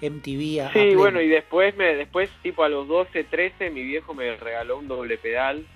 [0.00, 0.72] MTV.
[0.72, 4.78] sí, bueno, y después, me, después tipo a los 12, 13, mi viejo me regaló
[4.78, 5.66] un doble pedal.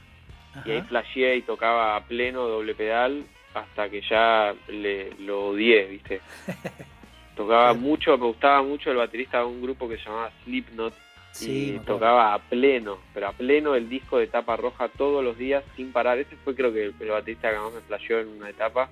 [0.65, 5.87] Y ahí flasheé y tocaba a pleno doble pedal hasta que ya le, lo odié,
[5.87, 6.21] ¿viste?
[7.37, 10.93] Tocaba mucho, me gustaba mucho el baterista de un grupo que se llamaba Slipknot
[11.33, 15.39] Sí, y tocaba a pleno, pero a pleno el disco de tapa roja todos los
[15.39, 16.19] días sin parar.
[16.19, 18.91] Ese fue creo que el, baterista que más me flasheó en una etapa.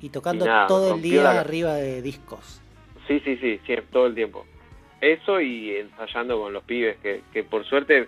[0.00, 2.60] Y tocando todo el día arriba de discos.
[3.06, 4.46] Sí, sí, sí, sí, todo el tiempo.
[5.00, 8.06] Eso y ensayando con los pibes, que, que por suerte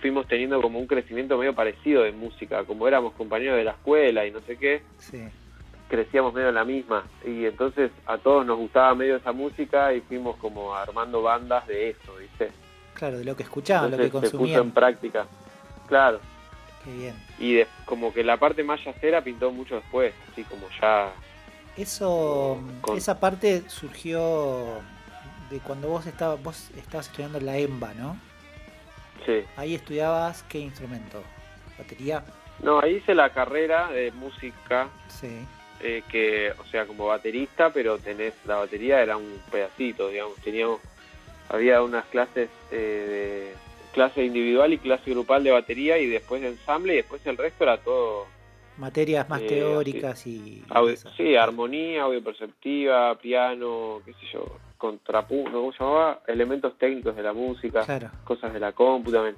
[0.00, 4.26] fuimos teniendo como un crecimiento medio parecido de música, como éramos compañeros de la escuela
[4.26, 4.82] y no sé qué.
[4.98, 5.22] Sí.
[5.88, 10.00] Crecíamos medio en la misma y entonces a todos nos gustaba medio esa música y
[10.00, 12.50] fuimos como armando bandas de eso, ¿viste?
[12.94, 14.30] Claro, de lo que escuchaban, lo que consumían.
[14.30, 15.26] Se puso en práctica,
[15.86, 16.20] claro.
[16.84, 17.14] Qué bien.
[17.38, 21.12] Y como que la parte más yacera pintó mucho después, así como ya...
[21.76, 22.58] Eso,
[22.96, 24.80] esa parte surgió
[25.50, 28.18] de cuando vos estabas, vos estabas estudiando la EMBA, ¿no?
[29.24, 29.44] Sí.
[29.56, 31.22] Ahí estudiabas qué instrumento?
[31.78, 32.24] ¿Batería?
[32.62, 35.44] No, ahí hice la carrera de música, Sí.
[35.80, 40.80] eh, que, o sea, como baterista, pero tenés, la batería era un pedacito, digamos, teníamos,
[41.50, 46.48] había unas clases eh, de clase individual y clase grupal de batería y después de
[46.48, 48.26] ensamble y después el resto era todo
[48.78, 50.62] Materias más Eh, teóricas y...
[50.68, 54.44] Audio- sí, armonía, audio perceptiva, piano, qué sé yo,
[54.76, 56.20] contrapunto, ¿cómo se llamaba?
[56.26, 58.10] Elementos técnicos de la música, Claro.
[58.24, 59.36] cosas de la compu también.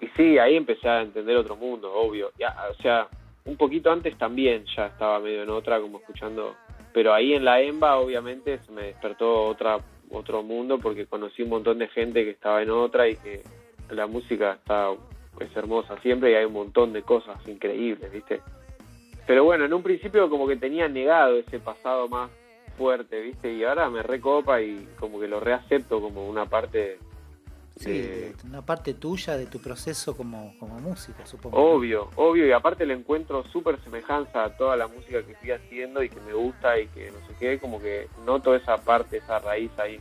[0.00, 2.32] Y sí, ahí empecé a entender otro mundo, obvio.
[2.38, 3.08] Ya, o sea,
[3.46, 6.54] un poquito antes también ya estaba medio en otra, como escuchando.
[6.92, 9.78] Pero ahí en la EMBA, obviamente, se me despertó otra
[10.10, 13.42] otro mundo porque conocí un montón de gente que estaba en otra y que
[13.90, 14.90] la música está
[15.40, 18.40] es hermosa siempre y hay un montón de cosas increíbles, ¿viste?
[19.26, 22.30] Pero bueno, en un principio como que tenía negado ese pasado más
[22.76, 23.52] fuerte, ¿viste?
[23.52, 26.98] Y ahora me recopa y como que lo reacepto como una parte
[27.76, 31.56] Sí, de- de- una parte tuya de tu proceso como, como músico, supongo.
[31.58, 36.00] Obvio, obvio, y aparte le encuentro súper semejanza a toda la música que estoy haciendo
[36.02, 39.40] y que me gusta y que no sé qué, como que noto esa parte, esa
[39.40, 39.98] raíz ahí,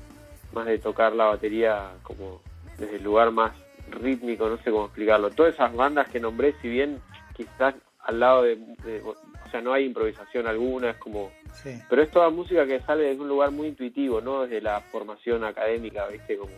[0.52, 2.41] más de tocar la batería como
[2.78, 3.54] desde el lugar más
[3.93, 5.29] rítmico, no sé cómo explicarlo.
[5.32, 6.99] Todas esas bandas que nombré, si bien
[7.36, 7.75] quizás
[8.06, 9.15] al lado de, de- o
[9.51, 11.79] sea, no hay improvisación alguna, es como, Sí.
[11.89, 15.43] pero es toda música que sale desde un lugar muy intuitivo, no desde la formación
[15.43, 16.38] académica, ¿viste?
[16.38, 16.51] Como,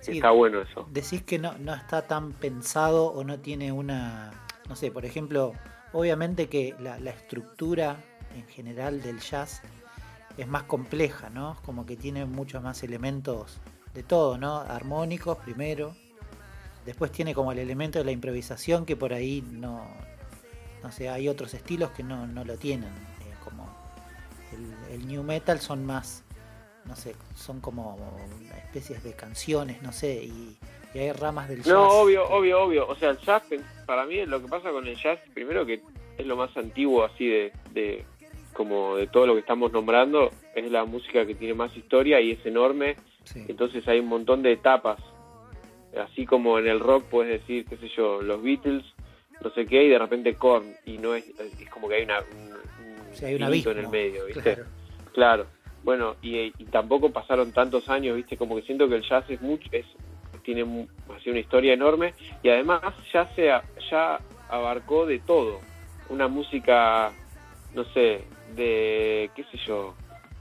[0.00, 0.12] Sí.
[0.12, 0.88] está bueno eso.
[0.90, 4.32] Decís que no, no está tan pensado o no tiene una,
[4.68, 5.52] no sé, por ejemplo,
[5.92, 7.96] obviamente que la, la estructura
[8.34, 9.60] en general del jazz
[10.38, 11.56] es más compleja, ¿no?
[11.66, 13.58] Como que tiene muchos más elementos
[13.92, 14.60] de todo, ¿no?
[14.60, 15.94] Armónicos primero,
[16.86, 19.86] después tiene como el elemento de la improvisación que por ahí no,
[20.82, 23.68] no sé, hay otros estilos que no, no lo tienen, eh, como
[24.52, 26.24] el, el new metal son más
[26.86, 27.98] no sé, son como
[28.64, 30.56] especies de canciones, no sé, y,
[30.94, 31.66] y hay ramas del jazz.
[31.74, 32.88] No, obvio, que- obvio, obvio.
[32.88, 33.42] O sea, el jazz,
[33.86, 35.82] para mí lo que pasa con el jazz, primero que
[36.16, 38.04] es lo más antiguo así de, de
[38.54, 42.32] como de todo lo que estamos nombrando, es la música que tiene más historia y
[42.32, 44.98] es enorme, Sí, entonces hay un montón de etapas.
[45.96, 48.84] Así como en el rock puedes decir, qué sé yo, los Beatles,
[49.42, 52.20] no sé qué, y de repente Korn, y no es, es como que hay una,
[52.20, 53.72] un, un sí, hay un infinito abismo.
[53.72, 54.42] en el medio, ¿viste?
[54.54, 54.66] Claro.
[55.12, 55.46] Claro,
[55.82, 59.40] bueno, y, y tampoco pasaron tantos años, viste, como que siento que el jazz es
[59.40, 59.86] mucho, es,
[60.44, 62.80] tiene así una historia enorme y además
[63.12, 63.50] ya se
[63.90, 65.60] ya abarcó de todo,
[66.08, 67.12] una música,
[67.74, 68.24] no sé,
[68.54, 69.94] de qué sé yo,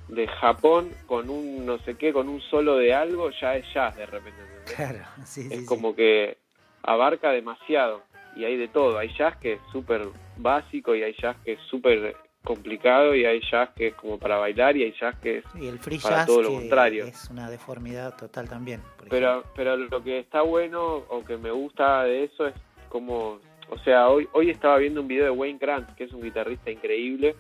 [0.10, 3.96] de Japón con un no sé qué, con un solo de algo, ya es jazz
[3.96, 4.76] de repente, ¿entendés?
[4.76, 5.66] Claro, sí, es sí.
[5.66, 6.38] como que
[6.84, 8.02] abarca demasiado
[8.36, 8.98] y hay de todo.
[8.98, 13.42] Hay jazz que es súper básico y hay jazz que es súper complicado y hay
[13.52, 15.46] jazz que es como para bailar y hay jazz que es...
[15.56, 17.06] Y el free para jazz todo lo que contrario.
[17.06, 18.82] es una deformidad total también.
[19.10, 22.56] Pero, pero lo que está bueno o que me gusta de eso es
[22.90, 23.40] como...
[23.72, 26.72] O sea, hoy, hoy estaba viendo un video de Wayne Krantz, que es un guitarrista
[26.72, 27.36] increíble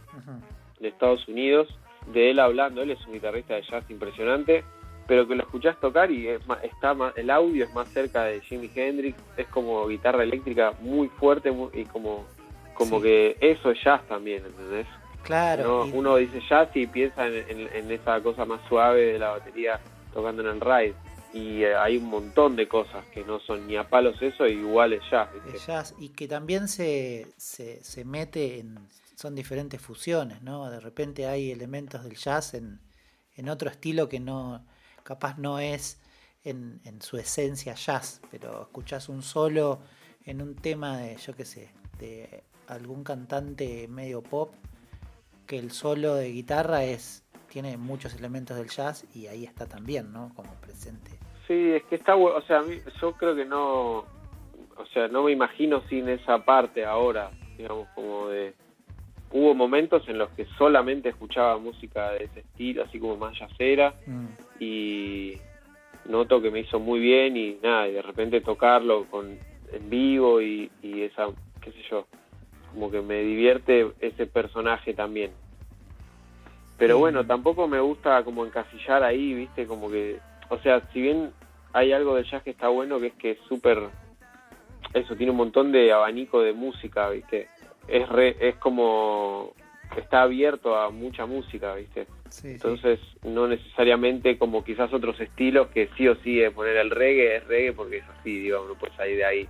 [0.79, 1.67] de Estados Unidos,
[2.13, 4.63] de él hablando, él es un guitarrista de jazz impresionante,
[5.07, 8.23] pero que lo escuchás tocar y es más- está más, el audio es más cerca
[8.25, 12.25] de Jimi Hendrix, es como guitarra eléctrica muy fuerte muy- y como,
[12.75, 13.03] como Sí.
[13.03, 14.85] que eso es jazz también, ¿entendés?
[15.23, 19.19] Claro, No, uno dice jazz y piensa en, en- en esa cosa más suave de
[19.19, 19.79] la batería
[20.13, 20.93] tocando en el ride.
[21.33, 24.93] Y eh, hay un montón de cosas que no son ni a palos eso, igual
[24.93, 25.29] es jazz.
[25.45, 28.77] el jazz, y que también se, se, se mete en,
[29.19, 30.69] son diferentes fusiones, ¿no?
[30.69, 32.79] De repente hay elementos del jazz en,
[33.35, 34.65] en otro estilo que no,
[35.03, 36.01] capaz no es
[36.45, 39.81] en, en su esencia jazz, pero escuchás un solo
[40.23, 44.53] en un tema de, yo qué sé, de algún cantante medio pop,
[45.45, 50.13] que el solo de guitarra es tiene muchos elementos del jazz y ahí está también,
[50.13, 50.31] ¿no?
[50.33, 51.11] Como presente.
[51.45, 52.63] Sí, es que está o sea,
[53.01, 58.29] yo creo que no, o sea, no me imagino sin esa parte ahora, digamos, como
[58.29, 58.55] de...
[59.31, 63.93] Hubo momentos en los que solamente escuchaba música de ese estilo, así como más yacera,
[64.05, 64.25] Mm.
[64.59, 65.37] y
[66.05, 69.37] noto que me hizo muy bien y nada, y de repente tocarlo con
[69.71, 71.29] en vivo y, y esa,
[71.61, 72.07] qué sé yo,
[72.73, 75.31] como que me divierte ese personaje también.
[76.77, 80.17] Pero bueno, tampoco me gusta como encasillar ahí, viste, como que,
[80.49, 81.31] o sea, si bien
[81.73, 83.79] hay algo del jazz que está bueno, que es que es súper,
[84.93, 87.47] eso, tiene un montón de abanico de música, viste,
[87.91, 89.53] es, re, es como,
[89.97, 92.05] está abierto a mucha música, viste.
[92.29, 92.47] Sí, sí.
[92.49, 97.37] Entonces, no necesariamente como quizás otros estilos que sí o sí es poner el reggae,
[97.37, 99.49] es reggae porque es así, digamos, no puedes salir de ahí.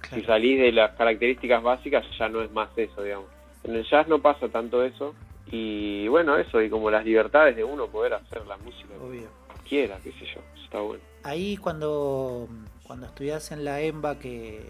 [0.00, 0.16] Claro.
[0.16, 3.28] Si salís de las características básicas, ya no es más eso, digamos.
[3.64, 5.14] En el jazz no pasa tanto eso.
[5.50, 9.28] Y bueno, eso, y como las libertades de uno poder hacer la música Obvio.
[9.46, 11.02] cualquiera, qué sé yo, está bueno.
[11.22, 12.48] Ahí cuando,
[12.82, 14.60] cuando estudias en la EMBA, que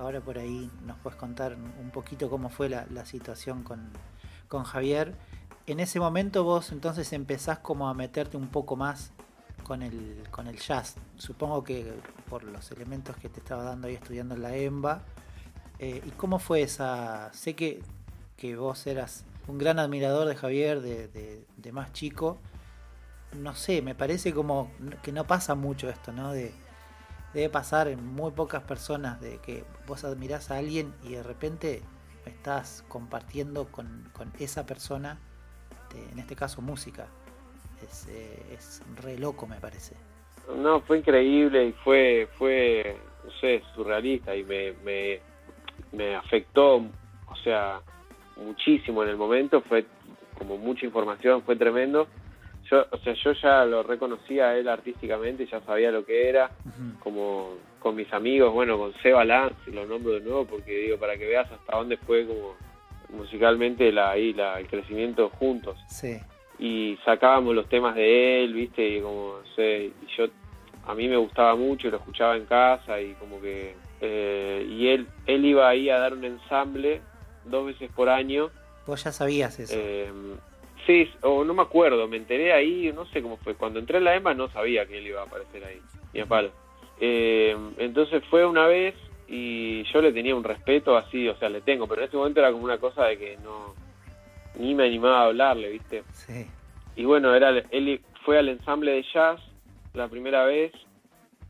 [0.00, 3.90] ahora por ahí nos puedes contar un poquito cómo fue la, situación con,
[4.48, 5.14] con Javier,
[5.66, 9.12] en ese momento vos entonces empezás como a meterte un poco más
[9.62, 10.96] con el, con el jazz.
[11.16, 11.94] Supongo que
[12.28, 15.02] por los elementos que te estaba dando ahí estudiando en la EMBA.
[15.78, 17.30] Eh, ¿Y cómo fue esa?
[17.32, 17.82] Sé que,
[18.36, 21.08] que vos eras un gran admirador de Javier de,
[21.56, 22.38] de, más chico.
[23.32, 26.32] No sé, me parece como que no pasa mucho esto, ¿no?
[26.32, 26.52] De,
[27.34, 31.82] debe pasar en muy pocas personas de que vos admirás a alguien y de repente
[32.26, 35.18] estás compartiendo con, esa persona,
[36.12, 37.08] en este caso música.
[37.82, 39.96] Es, eh, es re loco, me parece.
[40.54, 44.74] No, fue increíble y fue, fue no sé, surrealista y me,
[45.92, 47.80] me afectó, o sea,
[48.36, 49.86] muchísimo en el momento, fue
[50.36, 52.06] como mucha información, fue tremendo.
[52.70, 56.50] Yo, o sea, yo ya lo reconocía a él artísticamente, ya sabía lo que era,
[57.00, 61.16] como con mis amigos, bueno, con Seba Lanz, lo nombro de nuevo porque digo, para
[61.16, 62.54] que veas hasta dónde fue como
[63.08, 65.76] musicalmente la, ahí, la, el crecimiento juntos.
[65.88, 66.18] Sí.
[66.60, 70.26] Y sacábamos los temas de él, viste, y como, no sé, y yo,
[70.86, 75.08] a mí me gustaba mucho, lo escuchaba en casa y como que, eh, y él,
[75.26, 77.00] él iba ahí a dar un ensamble
[77.46, 78.50] dos veces por año.
[78.86, 79.74] Vos ya sabías eso.
[79.76, 80.10] Eh,
[80.90, 83.54] sí, o no me acuerdo, me enteré ahí, no sé cómo fue.
[83.54, 85.80] Cuando entré en la EMA no sabía que él iba a aparecer ahí,
[86.12, 86.50] ni a palo.
[87.00, 88.94] Eh, entonces fue una vez
[89.28, 92.40] y yo le tenía un respeto así, o sea, le tengo, pero en ese momento
[92.40, 93.74] era como una cosa de que no,
[94.58, 96.02] ni me animaba a hablarle, ¿viste?
[96.12, 96.46] Sí.
[96.96, 99.40] Y bueno, era él fue al ensamble de jazz
[99.94, 100.72] la primera vez,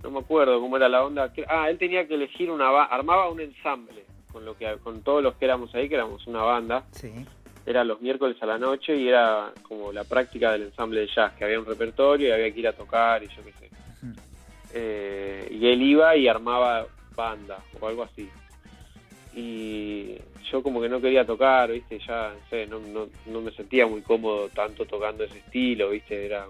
[0.03, 1.33] no me acuerdo cómo era la onda.
[1.49, 5.35] Ah, él tenía que elegir una, armaba un ensamble con lo que con todos los
[5.35, 6.85] que éramos ahí, que éramos una banda.
[6.93, 7.13] Sí.
[7.71, 11.35] Era los miércoles a la noche y era como la práctica del ensamble de jazz,
[11.35, 13.71] que había un repertorio y había que ir a tocar y yo qué sé.
[14.75, 18.29] Eh, y él iba y armaba banda o algo así.
[19.37, 20.17] Y
[20.51, 22.81] yo como que no quería tocar, viste, ya no, sé, no,
[23.27, 26.47] no, me sentía muy cómodo tanto tocando ese estilo, viste, era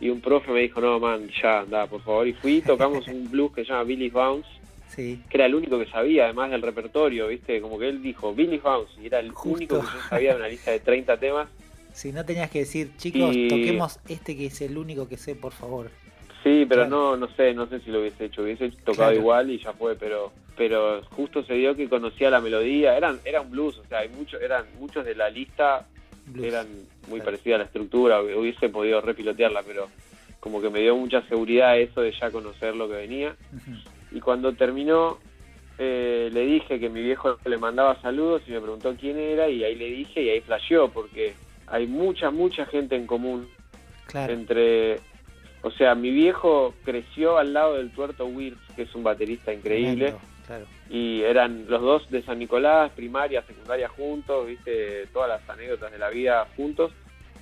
[0.00, 2.28] Y un profe me dijo, no, man, ya, anda, por favor.
[2.28, 4.48] Y fui, tocamos un blues que se llama Billy Bounce,
[4.98, 7.60] que era el único que sabía, además del repertorio, ¿viste?
[7.60, 10.48] Como que él dijo Billy House, y era el único que yo sabía de una
[10.48, 11.48] lista de 30 temas.
[11.92, 15.52] Si no tenías que decir, chicos, toquemos este que es el único que sé, por
[15.52, 15.90] favor.
[16.42, 19.58] Sí, pero no no sé, no sé si lo hubiese hecho, hubiese tocado igual y
[19.58, 23.78] ya fue, pero pero justo se dio que conocía la melodía, eran era un blues,
[23.78, 25.86] o sea, hay muchos eran muchos de la lista
[26.40, 26.66] eran
[27.08, 29.88] muy parecidos a la estructura, hubiese podido repilotearla, pero
[30.40, 33.34] como que me dio mucha seguridad eso de ya conocer lo que venía
[34.10, 35.18] y cuando terminó
[35.78, 39.62] eh, le dije que mi viejo le mandaba saludos y me preguntó quién era y
[39.62, 41.34] ahí le dije y ahí flasheó porque
[41.66, 43.48] hay mucha, mucha gente en común
[44.14, 45.00] entre...
[45.62, 50.14] O sea, mi viejo creció al lado del tuerto Wirtz, que es un baterista increíble.
[50.88, 55.98] Y eran los dos de San Nicolás, primaria, secundaria juntos, viste, todas las anécdotas de
[55.98, 56.92] la vida juntos.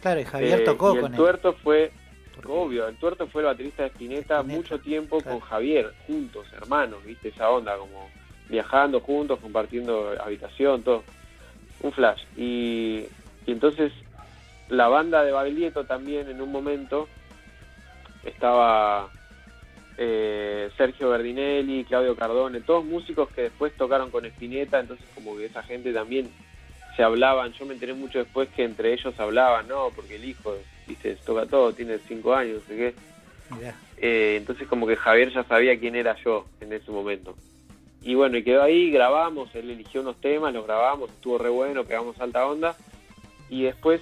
[0.01, 1.93] Claro, y Javier tocó eh, con el tuerto fue
[2.45, 7.29] Obvio, el tuerto fue el baterista de Spinetta, mucho tiempo con Javier, juntos, hermanos, viste,
[7.29, 8.09] esa onda, como
[8.49, 11.03] viajando juntos, compartiendo habitación, todo.
[11.83, 12.23] Un flash.
[12.37, 13.05] Y,
[13.47, 13.93] entonces
[14.69, 17.07] la banda de Babelieto también en un momento
[18.25, 19.09] estaba
[19.97, 25.47] eh, Sergio Berdinelli, Claudio Cardone, todos músicos que después tocaron con Spinetta, entonces como que
[25.47, 26.29] esa gente también
[26.97, 29.91] se hablaban, yo me enteré mucho después que entre ellos hablaban, ¿no?
[29.95, 30.57] Porque el hijo
[30.87, 32.95] viste, toca todo, tiene cinco años, no sé qué.
[33.99, 37.35] Eh, entonces como que Javier ya sabía quién era yo en ese momento.
[38.03, 41.85] Y bueno, y quedó ahí, grabamos, él eligió unos temas, los grabamos, estuvo re bueno,
[41.85, 42.77] pegamos alta onda.
[43.51, 44.01] Y después,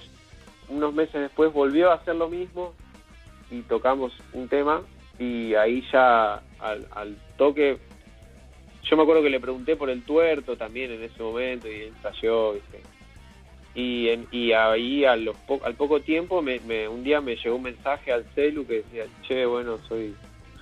[0.69, 2.73] unos meses después, volvió a hacer lo mismo
[3.51, 4.81] y tocamos un tema
[5.19, 7.77] y ahí ya al, al toque
[8.89, 11.93] yo me acuerdo que le pregunté por el tuerto también en ese momento y él
[12.01, 12.81] cayó, ¿viste?
[13.73, 18.11] Y, y ahí a los al poco tiempo, me, un día me llegó un mensaje
[18.11, 20.15] al celu que decía, che, bueno, soy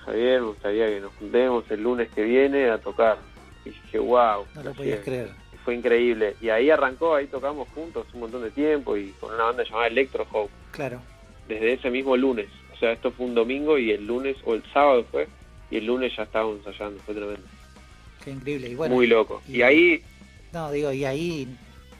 [0.04, 3.18] Javier, me gustaría que nos juntemos el lunes que viene a tocar.
[3.64, 4.44] Y dije, wow.
[4.54, 5.30] No lo podías creer.
[5.64, 6.36] Fue increíble.
[6.40, 9.86] Y ahí arrancó, ahí tocamos juntos un montón de tiempo y con una banda llamada
[9.86, 10.52] Electro Hope.
[10.72, 11.00] Claro.
[11.48, 12.48] Desde ese mismo lunes.
[12.74, 15.28] O sea, esto fue un domingo y el lunes, o el sábado fue,
[15.70, 17.00] y el lunes ya estábamos ensayando.
[17.00, 17.46] Fue tremendo.
[18.24, 18.68] Qué increíble.
[18.68, 19.42] Y bueno, Muy loco.
[19.48, 20.02] y ahí...
[20.52, 21.48] No, digo, y ahí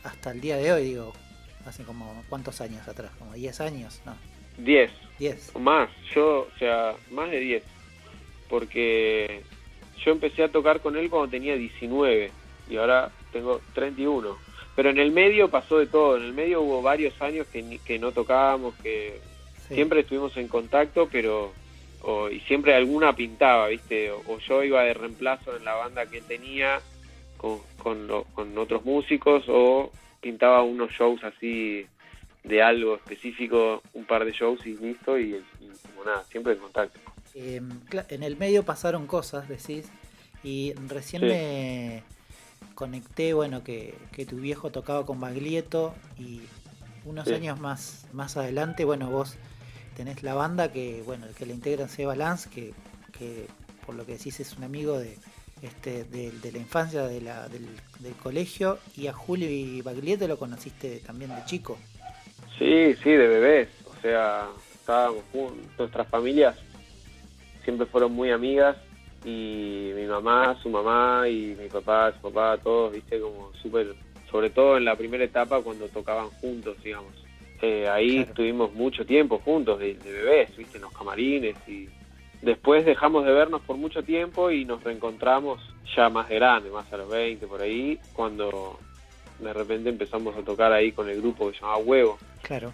[0.04, 1.12] hasta el día de hoy, digo,
[1.66, 4.16] hace como cuántos años atrás, como 10 años, ¿no?
[4.58, 4.90] 10.
[5.18, 5.56] 10.
[5.56, 7.62] Más, yo, o sea, más de 10.
[8.48, 9.42] Porque
[10.04, 12.30] yo empecé a tocar con él cuando tenía 19
[12.70, 14.36] y ahora tengo 31.
[14.76, 17.98] Pero en el medio pasó de todo, en el medio hubo varios años que, que
[17.98, 19.20] no tocábamos, que
[19.68, 21.52] Siempre estuvimos en contacto, pero
[22.30, 24.10] y siempre alguna pintaba, ¿viste?
[24.10, 26.80] O, yo iba de reemplazo en la banda que tenía
[27.38, 29.90] con, con, otros músicos o
[30.20, 31.86] pintaba unos shows así
[32.42, 35.42] de algo específico, un par de shows y listo, y,
[35.82, 37.00] como nada, siempre en contacto.
[37.34, 37.70] Em,
[38.08, 39.90] en el medio pasaron cosas, decís,
[40.42, 42.02] y recién me
[42.74, 46.42] conecté, bueno, que, que, tu viejo tocaba con Baglietto y
[47.06, 49.38] unos años más, más adelante, bueno, vos
[49.94, 52.72] tenés la banda que, bueno, el que la integran Seba Lanz, que,
[53.16, 53.46] que
[53.86, 55.16] por lo que decís es un amigo de,
[55.62, 57.66] este, de, la infancia, de la, del,
[58.22, 61.78] colegio, y a Julio y Baglietto lo conociste también de chico.
[62.58, 66.56] Sí, sí, de bebés, o sea, estábamos juntos, nuestras familias
[67.64, 68.76] siempre fueron muy amigas
[69.24, 73.94] y mi mamá, su mamá y mi papá, su papá, todos, viste, como súper,
[74.30, 77.23] sobre todo en la primera etapa cuando tocaban juntos, digamos
[77.64, 80.76] eh, ahí estuvimos mucho tiempo juntos, de, bebés, ¿viste?
[80.76, 81.88] en los camarines y
[82.42, 85.60] después dejamos de vernos por mucho tiempo y nos reencontramos
[85.96, 88.78] ya más grande, más a los 20 por ahí, cuando
[89.38, 92.18] de repente empezamos a tocar ahí con el grupo que se llamaba Huevo.
[92.42, 92.70] Claro.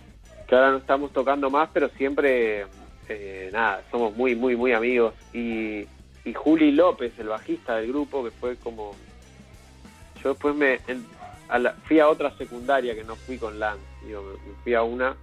[0.49, 2.67] Que ahora no estamos tocando más, pero siempre,
[3.09, 5.15] eh, nada, somos muy, muy, muy amigos.
[5.33, 5.87] Y,
[6.25, 8.97] y Juli López, el bajista del grupo, que fue como...
[10.23, 10.81] Yo después me,
[11.85, 15.17] fui a otra secundaria que no fui con Lance, digo, me fui a una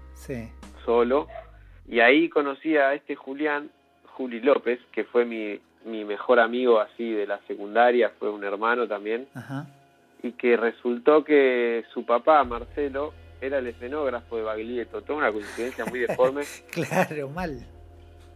[0.85, 1.27] solo.
[1.87, 3.69] Y ahí conocí a este Julián,
[4.15, 8.87] Juli López, que fue mi, mi mejor amigo así de la secundaria, fue un hermano
[8.87, 9.27] también,
[10.21, 15.85] y que resultó que su papá, Marcelo, era el escenógrafo de Baglietto, toda una coincidencia
[15.85, 16.43] muy deforme.
[16.71, 17.65] claro, mal.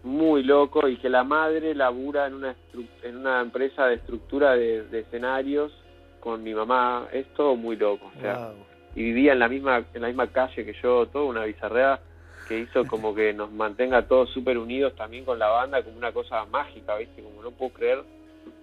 [0.04, 2.56] Muy loco, y que la madre labura en una,
[3.04, 5.72] en una empresa de estructura de, de escenarios
[6.20, 8.54] con mi mamá, es todo muy loco, o sea,
[8.96, 12.00] y vivía en la misma en la misma calle que yo, toda una bizarrea
[12.48, 16.12] que hizo como que nos mantenga todos súper unidos también con la banda, como una
[16.12, 17.22] cosa mágica, ¿viste?
[17.24, 18.04] Como no puedo creer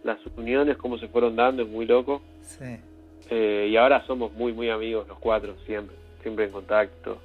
[0.05, 2.23] las uniones, cómo se fueron dando, es muy loco.
[2.43, 2.77] Sí.
[3.31, 7.19] Eh, y ahora somos muy, muy amigos los cuatro, siempre, siempre en contacto.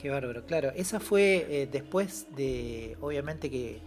[0.00, 0.70] Qué bárbaro, claro.
[0.76, 3.80] Esa fue eh, después de, obviamente que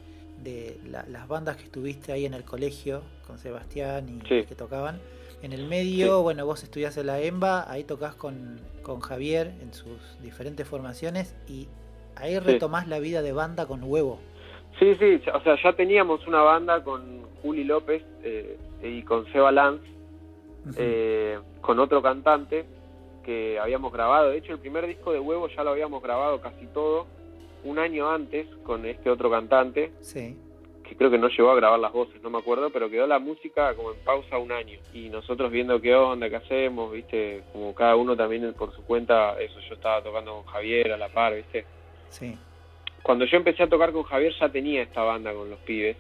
[0.43, 4.99] de las bandas que estuviste ahí en el colegio con Sebastián y que tocaban.
[5.41, 9.73] En el medio, bueno, vos estudiás en la EMBA, ahí tocas con, con Javier en
[9.73, 11.69] sus diferentes formaciones y
[12.17, 14.19] ahí retomás la vida de banda con Huevo.
[14.79, 19.51] Sí, sí, o sea, ya teníamos una banda con Juli López eh, y con Seba
[19.51, 19.81] Lanz,
[20.77, 22.65] eh, con otro cantante
[23.23, 24.31] que habíamos grabado.
[24.31, 27.07] De hecho, el primer disco de Huevo ya lo habíamos grabado casi todo
[27.63, 29.93] un año antes con este otro cantante.
[30.01, 30.35] Sí
[30.89, 33.19] que creo que no llegó a grabar las voces, no me acuerdo, pero quedó la
[33.19, 34.79] música como en pausa un año.
[34.91, 39.39] Y nosotros viendo qué onda, qué hacemos, viste, como cada uno también por su cuenta,
[39.39, 41.65] eso yo estaba tocando con Javier a la par, viste.
[42.09, 42.35] Sí.
[43.03, 45.97] Cuando yo empecé a tocar con Javier ya tenía esta banda con los pibes.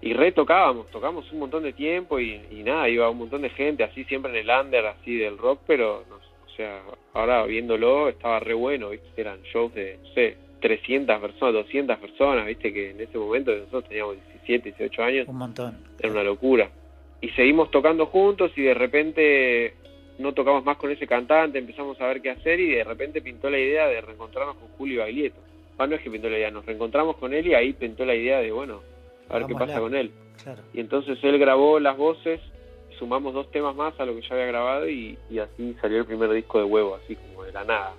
[0.00, 4.02] Y retocábamos, tocamos un montón de tiempo y, nada, iba un montón de gente, así
[4.04, 8.88] siempre en el under, así del rock, pero, o sea, ahora viéndolo estaba re bueno,
[8.88, 13.52] viste, eran shows de, no sé, 300 personas, 200 personas, viste que en ese momento
[13.52, 15.28] nosotros teníamos 17, 18 años.
[15.28, 15.76] Un montón.
[15.98, 16.70] Era una locura.
[17.20, 19.74] Y seguimos tocando juntos y de repente
[20.18, 23.50] no tocamos más con ese cantante, empezamos a ver qué hacer y de repente pintó
[23.50, 25.40] la idea de reencontrarnos con Julio Baglietto.
[25.78, 28.14] Ah, no es que pintó la idea, nos reencontramos con él y ahí pintó la
[28.14, 28.82] idea de, bueno,
[29.28, 30.12] a ver qué pasa con él.
[30.72, 32.40] Y entonces él grabó las voces,
[32.98, 36.06] sumamos dos temas más a lo que ya había grabado y, y así salió el
[36.06, 37.94] primer disco de huevo, así como de la nada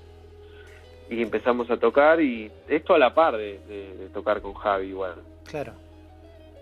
[1.09, 5.15] y empezamos a tocar y esto a la par de, tocar con Javi igual.
[5.45, 5.73] Claro.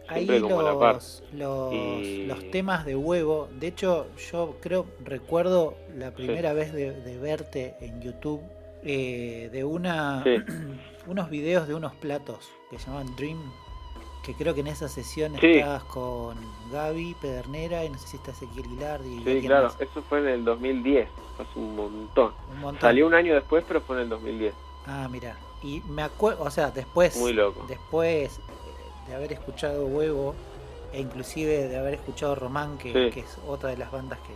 [0.07, 7.17] Ahí los, los, temas de huevo, de hecho yo creo, recuerdo la primera vez de,
[7.17, 8.41] verte en YouTube
[8.83, 10.23] eh, de una
[11.07, 13.39] unos videos de unos platos que se llaman Dream
[14.23, 16.37] que creo que en esa sesión estabas con
[16.71, 19.23] Gaby Pedernera y no sé si está Ezequiel Gilardi.
[19.23, 21.07] Sí, claro, eso fue en el 2010,
[21.39, 22.33] hace un montón.
[22.53, 22.81] un montón.
[22.81, 24.53] Salió un año después, pero fue en el 2010.
[24.85, 25.37] Ah, mira.
[25.63, 27.17] Y me acuerdo, o sea, después.
[27.17, 27.65] Muy loco.
[27.67, 28.39] Después
[29.07, 30.35] de haber escuchado Huevo,
[30.93, 34.33] e inclusive de haber escuchado Román, que, es otra de las bandas que,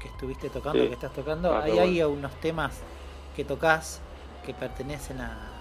[0.00, 2.80] que estuviste tocando, que estás tocando, ah, ahí hay unos temas
[3.36, 4.00] que tocas
[4.44, 5.55] que pertenecen a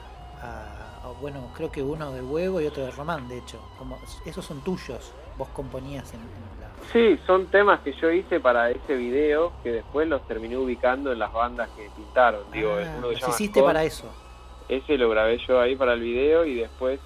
[1.21, 3.59] bueno, creo que uno de Huevo y otro de Román, de hecho.
[3.77, 6.69] Como, esos son tuyos, vos componías en, la...
[6.91, 11.19] Sí, son temas que yo hice para ese video que después los terminé ubicando en
[11.19, 12.41] las bandas que pintaron.
[12.51, 14.07] Digo, ah, uno que hiciste para eso.
[14.67, 16.99] Ese lo grabé yo ahí para el video y después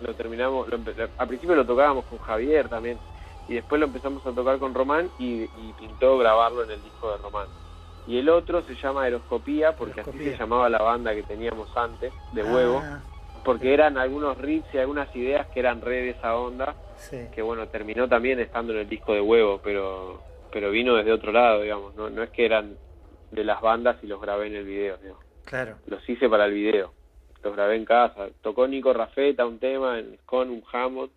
[0.00, 0.78] lo terminamos, lo
[1.18, 2.98] al principio lo tocábamos con Javier también
[3.48, 5.46] y después lo empezamos a tocar con Román y,
[5.78, 7.48] pintó grabarlo en el disco de Román.
[8.06, 12.12] Y el otro se llama Aeroscopía porque así se llamaba la banda que teníamos antes,
[12.32, 12.80] de Huevo.
[12.82, 13.00] Ah,
[13.44, 16.74] porque eran algunos riffs y algunas ideas que eran re de esa onda,
[17.34, 20.22] que bueno, terminó también estando en el disco de huevo, pero
[20.52, 22.76] pero vino desde otro lado, digamos, no, no es que eran
[23.30, 25.24] de las bandas y los grabé en el video, digamos.
[25.44, 25.76] Claro.
[25.86, 26.92] Los hice para el video,
[27.42, 28.28] los grabé en casa.
[28.42, 31.10] Tocó Nico Rafeta un tema con un Hammond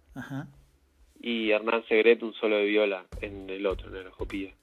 [1.20, 4.54] y Hernán Segret un solo de viola en el otro, en Ojopilla.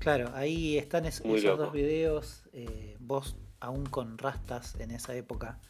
[0.00, 5.60] Claro, ahí están esos dos videos, eh, vos aún con rastas en esa época.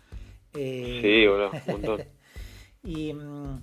[0.54, 2.04] Eh, sí, boludo, un montón.
[2.84, 3.60] y, mm,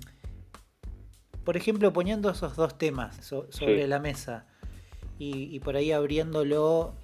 [1.42, 4.46] por ejemplo, poniendo esos dos temas sobre la mesa
[5.18, 6.94] y, por ahí abriéndolo,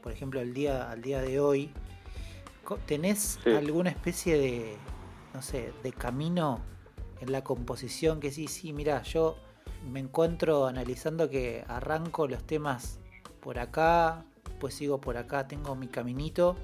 [0.00, 1.70] por ejemplo, al día, al día de hoy,
[2.86, 4.76] ¿tenés alguna especie de,
[5.34, 6.62] no sé, de camino
[7.20, 9.36] en la composición que sí, sí, mira, yo
[9.90, 13.00] me encuentro analizando que arranco los temas
[13.40, 14.24] por acá,
[14.60, 16.56] pues sigo por acá, tengo mi caminito,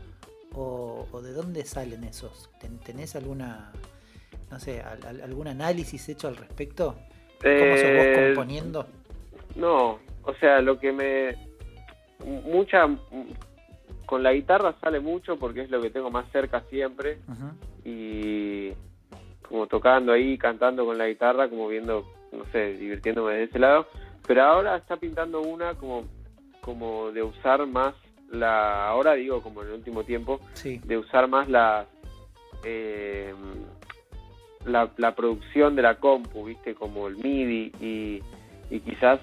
[0.55, 2.51] o, de dónde salen esos?
[2.85, 3.73] ¿Tenés alguna,
[4.51, 6.97] no sé, algún análisis hecho al respecto?
[7.41, 8.87] ¿Cómo sos vos eh, componiendo?
[9.57, 11.37] No, o sea, lo que me...
[12.25, 12.89] Mucha...
[14.07, 17.19] Con la guitarra sale mucho porque es lo que tengo más cerca siempre.
[17.85, 18.73] Y
[19.47, 23.87] como tocando ahí, cantando con la guitarra, como viendo no sé, divirtiéndome de ese lado.
[24.27, 26.05] Pero ahora está pintando una como,
[26.61, 27.95] como de usar más
[28.31, 31.87] la, ahora digo como en el último tiempo, de usar más la,
[32.65, 33.35] eh,
[34.67, 38.23] la, la, producción de la compu, viste, como el MIDI y,
[38.71, 39.21] y quizás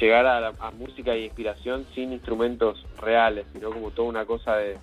[0.00, 4.78] llegar a, a, música y inspiración sin instrumentos reales, sino como toda una cosa de,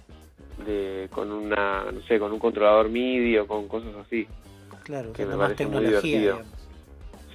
[0.65, 4.27] de con una, no sé, con un controlador MIDI o con cosas así.
[4.83, 6.41] Claro, que me parece muy divertido.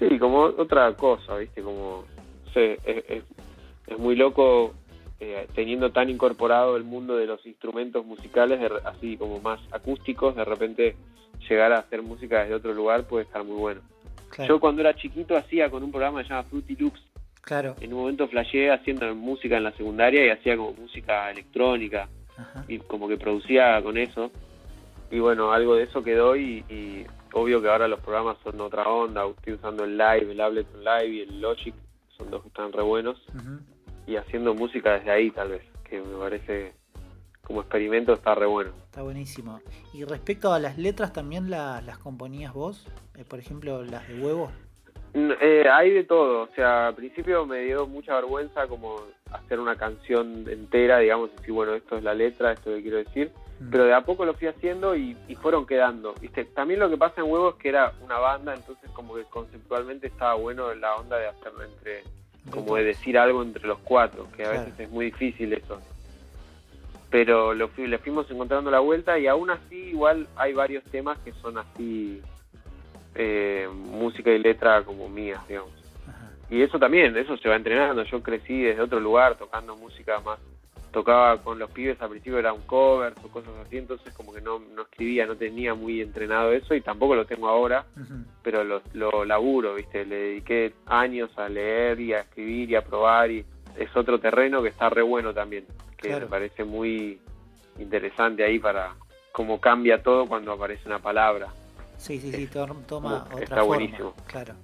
[0.09, 1.63] Sí, como otra cosa, ¿viste?
[1.63, 2.05] Como,
[2.53, 3.23] sé, es,
[3.87, 4.75] es, muy loco
[5.21, 10.45] eh, teniendo tan incorporado el mundo de los instrumentos musicales, así como más acústicos, de
[10.45, 10.97] repente
[11.49, 13.81] llegar a hacer música desde otro lugar puede estar muy bueno.
[14.49, 17.03] Yo cuando era chiquito hacía con un programa que se llama Fruity Loops.
[17.43, 17.77] Claro.
[17.81, 22.09] En un momento flasheé haciendo música en la secundaria y hacía como música electrónica
[22.67, 24.33] y como que producía con eso.
[25.11, 26.65] Y bueno, algo de eso quedó y
[27.33, 31.09] Obvio que ahora los programas son otra onda, estoy usando el Live, el Ableton Live
[31.09, 31.75] y el Logic,
[32.17, 33.23] son dos que están re buenos.
[34.07, 36.75] Y haciendo música desde ahí tal vez, que me parece
[37.43, 38.71] como experimento está re bueno.
[38.85, 39.61] Está buenísimo.
[39.95, 42.87] Y respecto a las letras, ¿también las componías vos?
[43.17, 44.51] Eh, por ejemplo, las de huevo.
[45.15, 48.97] Eh, hay de todo, o sea, al principio me dio mucha vergüenza como
[49.31, 52.99] hacer una canción entera, digamos, y decir, bueno, esto es la letra, esto que quiero
[52.99, 53.42] decir, Mm.
[53.71, 56.15] Pero de a poco lo fui haciendo y, fueron quedando.
[56.21, 56.45] ¿viste?
[56.45, 60.07] También lo que pasa en Huevos es que era una banda, entonces como que conceptualmente
[60.07, 62.03] estaba bueno la onda de hacerlo entre,
[62.51, 65.81] como de decir algo entre los cuatro, que a veces es muy difícil eso.
[67.11, 71.33] Pero lo le fuimos encontrando la vuelta y aún así igual hay varios temas que
[71.33, 72.23] son así
[73.15, 75.73] eh, música y letra como mías, digamos.
[76.49, 78.03] Y eso también, eso se va entrenando.
[78.05, 80.39] Yo crecí desde otro lugar tocando música más
[80.93, 84.41] tocaba con los pibes al principio era un cover o cosas así, entonces como que
[84.41, 87.85] no, no escribía, no tenía muy entrenado eso y tampoco lo tengo ahora,
[88.43, 90.05] pero lo, lo laburo, ¿viste?
[90.05, 93.45] Le dediqué años a leer y a escribir y a probar y
[93.77, 95.67] es otro terreno que está re bueno también,
[95.97, 97.19] que me parece muy
[97.79, 98.95] interesante ahí para
[99.33, 101.49] cómo cambia todo cuando aparece una palabra.
[101.97, 102.49] Sí, sí, sí,
[102.87, 104.15] toma otra Está buenísimo.
[104.27, 104.55] Claro.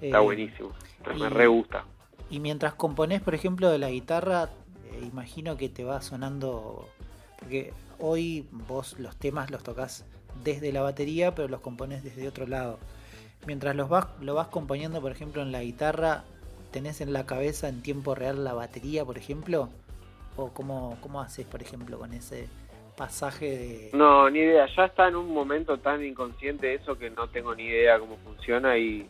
[0.00, 0.72] Está eh, buenísimo,
[1.18, 1.84] me re gusta.
[2.28, 4.50] Y mientras componés, por ejemplo, de la guitarra,
[4.98, 6.88] imagino que te va sonando,
[7.38, 10.04] porque hoy vos los temas los tocas
[10.44, 12.78] desde la batería, pero los compones desde otro lado.
[13.46, 16.24] Mientras los vas, lo vas componiendo, por ejemplo, en la guitarra,
[16.72, 19.68] ¿tenés en la cabeza en tiempo real la batería, por ejemplo?
[20.36, 22.48] ¿O cómo, cómo haces, por ejemplo, con ese
[22.96, 23.90] pasaje de...?
[23.92, 24.66] No, ni idea.
[24.76, 28.76] Ya está en un momento tan inconsciente eso que no tengo ni idea cómo funciona
[28.76, 29.08] y,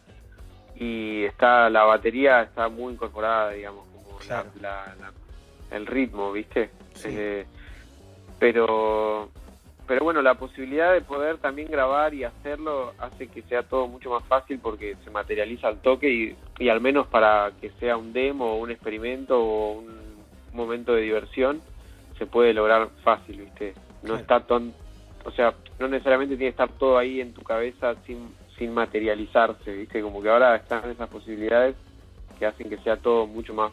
[0.77, 4.19] y está la batería está muy incorporada, digamos, como
[4.61, 4.93] la,
[5.71, 6.71] el ritmo, ¿viste?
[7.05, 7.47] Eh,
[8.39, 9.29] pero
[9.87, 14.11] pero bueno, la posibilidad de poder también grabar y hacerlo hace que sea todo mucho
[14.11, 18.13] más fácil porque se materializa al toque y, y al menos para que sea un
[18.13, 19.87] demo o un experimento o un
[20.53, 21.61] momento de diversión
[22.19, 23.75] se puede lograr fácil, ¿viste?
[24.03, 24.73] No está tan,
[25.25, 29.71] o sea, no necesariamente tiene que estar todo ahí en tu cabeza sin, sin materializarse,
[29.73, 30.03] ¿viste?
[30.03, 31.77] Como que ahora están esas posibilidades
[32.39, 33.71] que hacen que sea todo mucho más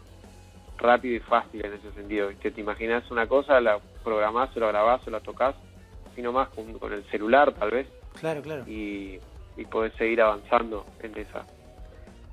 [0.83, 2.29] rápido y fácil en ese sentido.
[2.39, 5.55] que Te imaginas una cosa, la programás o la grabás o la tocas,
[6.15, 7.87] sino más con, el celular tal vez.
[8.19, 8.67] Claro, claro.
[8.67, 9.19] Y,
[9.57, 11.45] y podés seguir avanzando en esa.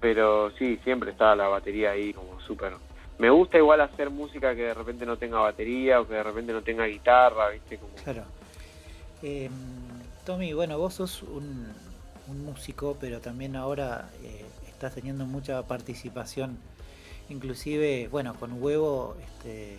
[0.01, 2.73] Pero sí, siempre está la batería ahí como súper...
[3.19, 6.55] Me gusta igual hacer música que de repente no tenga batería o que de repente
[6.55, 7.77] no tenga guitarra, ¿viste?
[7.77, 7.95] Como...
[8.03, 8.25] Claro.
[9.23, 9.53] Em,
[10.25, 11.69] Tommy, bueno, vos sos un,
[12.45, 16.59] músico, pero también ahora eh, estás teniendo mucha participación.
[17.31, 19.79] Inclusive, bueno, con Huevo, este,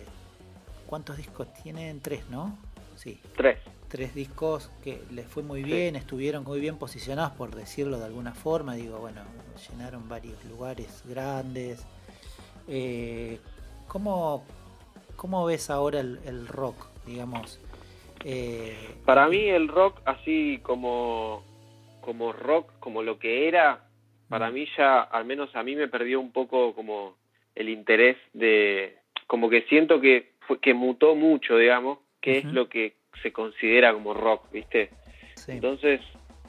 [0.86, 2.00] ¿cuántos discos tienen?
[2.00, 2.56] Tres, ¿no?
[2.96, 3.20] Sí.
[3.36, 3.58] Tres.
[3.88, 8.32] Tres discos que les fue muy bien, estuvieron muy bien posicionados, por decirlo de alguna
[8.32, 8.74] forma.
[8.74, 9.20] Digo, bueno,
[9.68, 11.86] llenaron varios lugares grandes.
[12.68, 13.38] Eh,
[13.86, 14.44] ¿cómo,
[15.46, 17.60] ves ahora el, rock, digamos?
[18.24, 21.44] Eh, Para mí el rock, así como,
[22.00, 23.84] como rock, como lo que era,
[24.30, 24.54] para mm.
[24.54, 27.20] mí ya, al menos a mí me perdió un poco como
[27.54, 28.96] el interés de,
[29.26, 34.14] como que siento que, que mutó mucho, digamos, que es lo que se considera como
[34.14, 34.90] rock, ¿viste?
[35.48, 36.00] Entonces,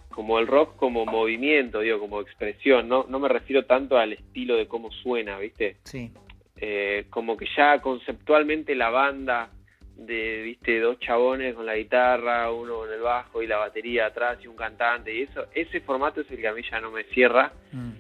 [0.10, 4.56] como el rock como movimiento, digo, como expresión, no, no me refiero tanto al estilo
[4.56, 5.78] de cómo suena, ¿viste?
[5.84, 6.12] Sí.
[6.56, 9.50] Eh, como que ya conceptualmente la banda
[9.96, 14.38] de, viste, dos chabones con la guitarra, uno con el bajo y la batería atrás
[14.42, 17.04] y un cantante y eso, ese formato es el que a mí ya no me
[17.06, 17.52] cierra.
[17.72, 17.92] Mm.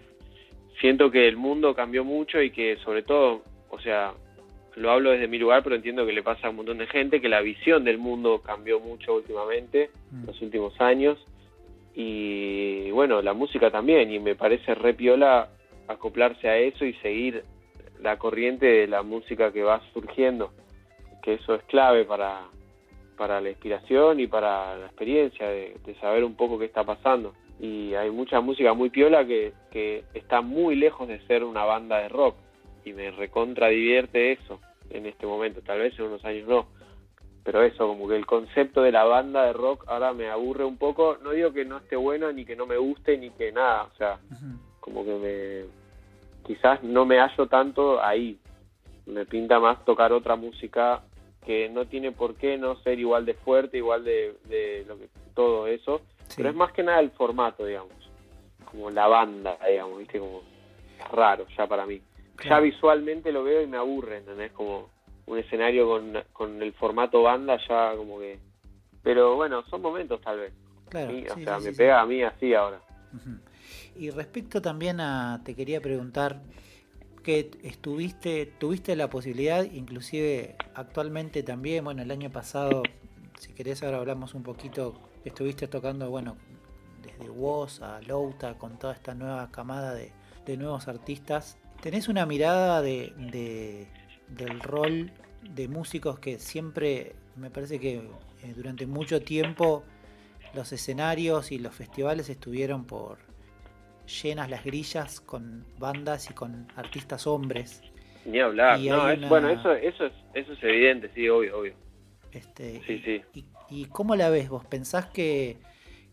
[0.84, 4.12] Siento que el mundo cambió mucho y que sobre todo, o sea,
[4.76, 7.22] lo hablo desde mi lugar, pero entiendo que le pasa a un montón de gente,
[7.22, 10.26] que la visión del mundo cambió mucho últimamente, en mm.
[10.26, 11.26] los últimos años,
[11.96, 15.48] y bueno, la música también, y me parece re piola
[15.88, 17.46] acoplarse a eso y seguir
[18.02, 20.52] la corriente de la música que va surgiendo,
[21.22, 22.42] que eso es clave para,
[23.18, 27.36] para la inspiración y para la experiencia de, saber un poco qué está pasando.
[27.64, 32.00] Y hay mucha música muy piola que, que está muy lejos de ser una banda
[32.00, 32.36] de rock
[32.84, 34.60] y me recontra divierte eso
[34.90, 36.68] en este momento, tal vez en unos años no
[37.44, 40.78] pero eso, como que el concepto de la banda de rock ahora me aburre un
[40.78, 41.18] poco.
[41.22, 43.84] No digo que no esté bueno, ni que no me guste, ni que nada.
[43.84, 44.20] O sea,
[44.80, 46.46] como que me.
[46.48, 48.40] Quizás no me hallo tanto ahí.
[49.06, 51.04] Me pinta más tocar otra música
[51.46, 55.10] que no tiene por qué no ser igual de fuerte, igual de, de lo que
[55.36, 56.00] todo eso.
[56.36, 57.94] Pero es más que nada el formato, digamos.
[58.66, 60.20] Como la banda, digamos, ¿viste?
[60.20, 60.42] Como
[61.12, 62.02] raro ya para mí.
[62.44, 64.52] Ya visualmente lo veo y me aburre, ¿entendés?
[64.52, 64.90] Como
[65.26, 68.40] un escenario con, con el formato banda ya como que...
[69.02, 70.54] Pero bueno, son momentos tal vez.
[70.90, 72.80] Claro, o sea, me pega a mí así ahora.
[73.96, 76.42] Y respecto también a, te quería preguntar,
[77.24, 82.84] que estuviste, tuviste la posibilidad, inclusive actualmente también, bueno, el año pasado,
[83.40, 86.38] si querés ahora hablamos un poquito, estuviste tocando, bueno,
[87.02, 90.12] desde Woz a Louta, con toda esta nueva camada de,
[90.46, 91.58] de nuevos artistas.
[91.82, 93.88] ¿Tenés una mirada de, de
[94.28, 95.12] del rol
[95.42, 99.84] de músicos que siempre, me parece que eh, durante mucho tiempo
[100.54, 103.18] los escenarios y los festivales estuvieron por
[104.22, 107.82] llenas las grillas con bandas y con artistas hombres.
[108.26, 108.80] Ni hablar,
[109.28, 111.74] bueno, eso, eso, es, eso es evidente, sí, obvio, obvio.
[112.32, 113.22] Este, sí, sí.
[113.34, 113.46] Y,
[113.92, 114.66] cómo la ves vos?
[114.66, 115.58] ¿Pensás que,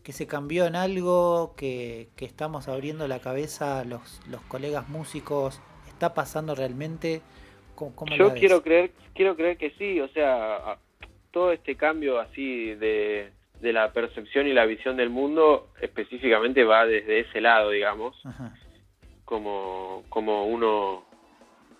[0.03, 5.61] que se cambió en algo, que, que, estamos abriendo la cabeza los, los colegas músicos?
[5.87, 7.21] ¿Está pasando realmente?
[8.17, 10.77] Yo quiero creer, quiero creer que sí, o sea,
[11.31, 13.31] todo este cambio así de,
[13.61, 18.15] la percepción y la visión del mundo específicamente va desde ese lado, digamos,
[19.25, 21.05] como como uno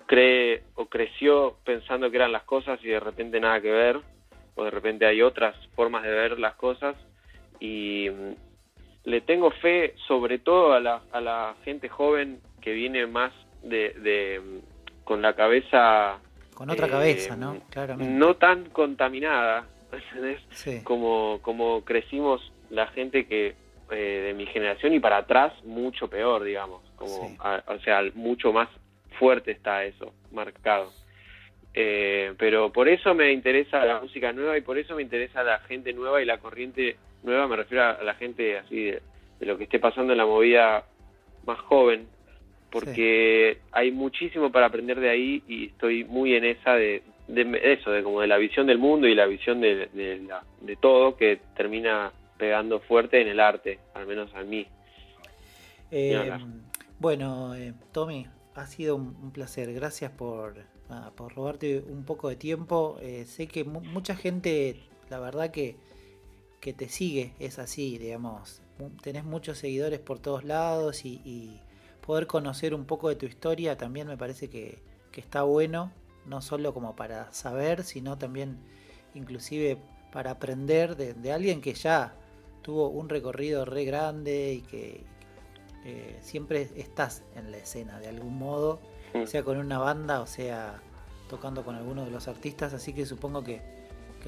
[0.07, 4.01] cree o creció pensando que eran las cosas y de repente nada que ver,
[4.56, 6.95] o de repente hay otras formas de ver las cosas
[7.60, 13.08] y mm, le tengo fe sobre todo a la, a la gente joven que viene
[13.08, 13.34] más
[13.64, 14.39] de
[15.04, 16.20] con la cabeza...
[16.54, 17.56] Con otra cabeza, ¿no?
[17.56, 18.14] Eh, Claramente.
[18.14, 19.66] No tan contaminada,
[20.84, 23.56] Como, como crecimos la gente que
[23.91, 26.82] eh, de mi generación y para atrás mucho peor, digamos.
[26.95, 27.36] Como,
[27.68, 28.70] o sea, mucho más
[29.20, 30.91] fuerte está eso, marcado.
[31.74, 35.59] Eh, pero por eso me interesa la música nueva y por eso me interesa la
[35.59, 39.01] gente nueva y la corriente nueva, me refiero a la gente así de
[39.39, 40.86] lo que esté pasando en la movida
[41.45, 42.07] más joven,
[42.69, 47.03] porque hay muchísimo para aprender de ahí y estoy muy en esa de,
[47.63, 51.39] eso, de como de la visión del mundo y la visión de, de, todo que
[51.55, 54.65] termina pegando fuerte en el arte, al menos a mí.
[55.91, 56.32] Eh,
[56.99, 59.74] bueno, eh, Tommy, ha sido un, placer.
[59.74, 60.55] Gracias por,
[61.15, 62.97] por robarte un poco de tiempo.
[63.01, 65.77] Eh, sé que mucha gente, la verdad que,
[66.59, 68.61] que te sigue, es así, digamos.
[69.01, 71.61] Tenés muchos seguidores por todos lados y
[72.01, 74.79] poder conocer un poco de tu historia también me parece que,
[75.15, 75.91] está bueno,
[76.25, 78.57] no solo como para saber, sino también
[79.13, 79.77] inclusive
[80.11, 82.15] para aprender de, alguien que ya
[82.63, 85.03] tuvo un recorrido re grande y que
[85.85, 88.79] eh, siempre estás en la escena de algún modo,
[89.14, 89.26] mm.
[89.26, 90.80] sea con una banda o sea
[91.32, 93.62] tocando con alguno de los artistas, así que supongo que,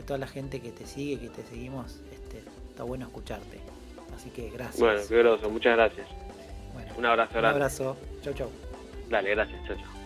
[0.07, 3.59] toda la gente que te sigue, que te seguimos, este, está bueno escucharte.
[4.15, 4.79] Así que gracias.
[4.79, 6.07] Bueno, qué groso, muchas gracias.
[6.73, 7.97] Bueno, Un abrazo un abrazo.
[8.23, 8.49] Chau, chau.
[9.09, 10.02] Dale, gracias, chao, chao.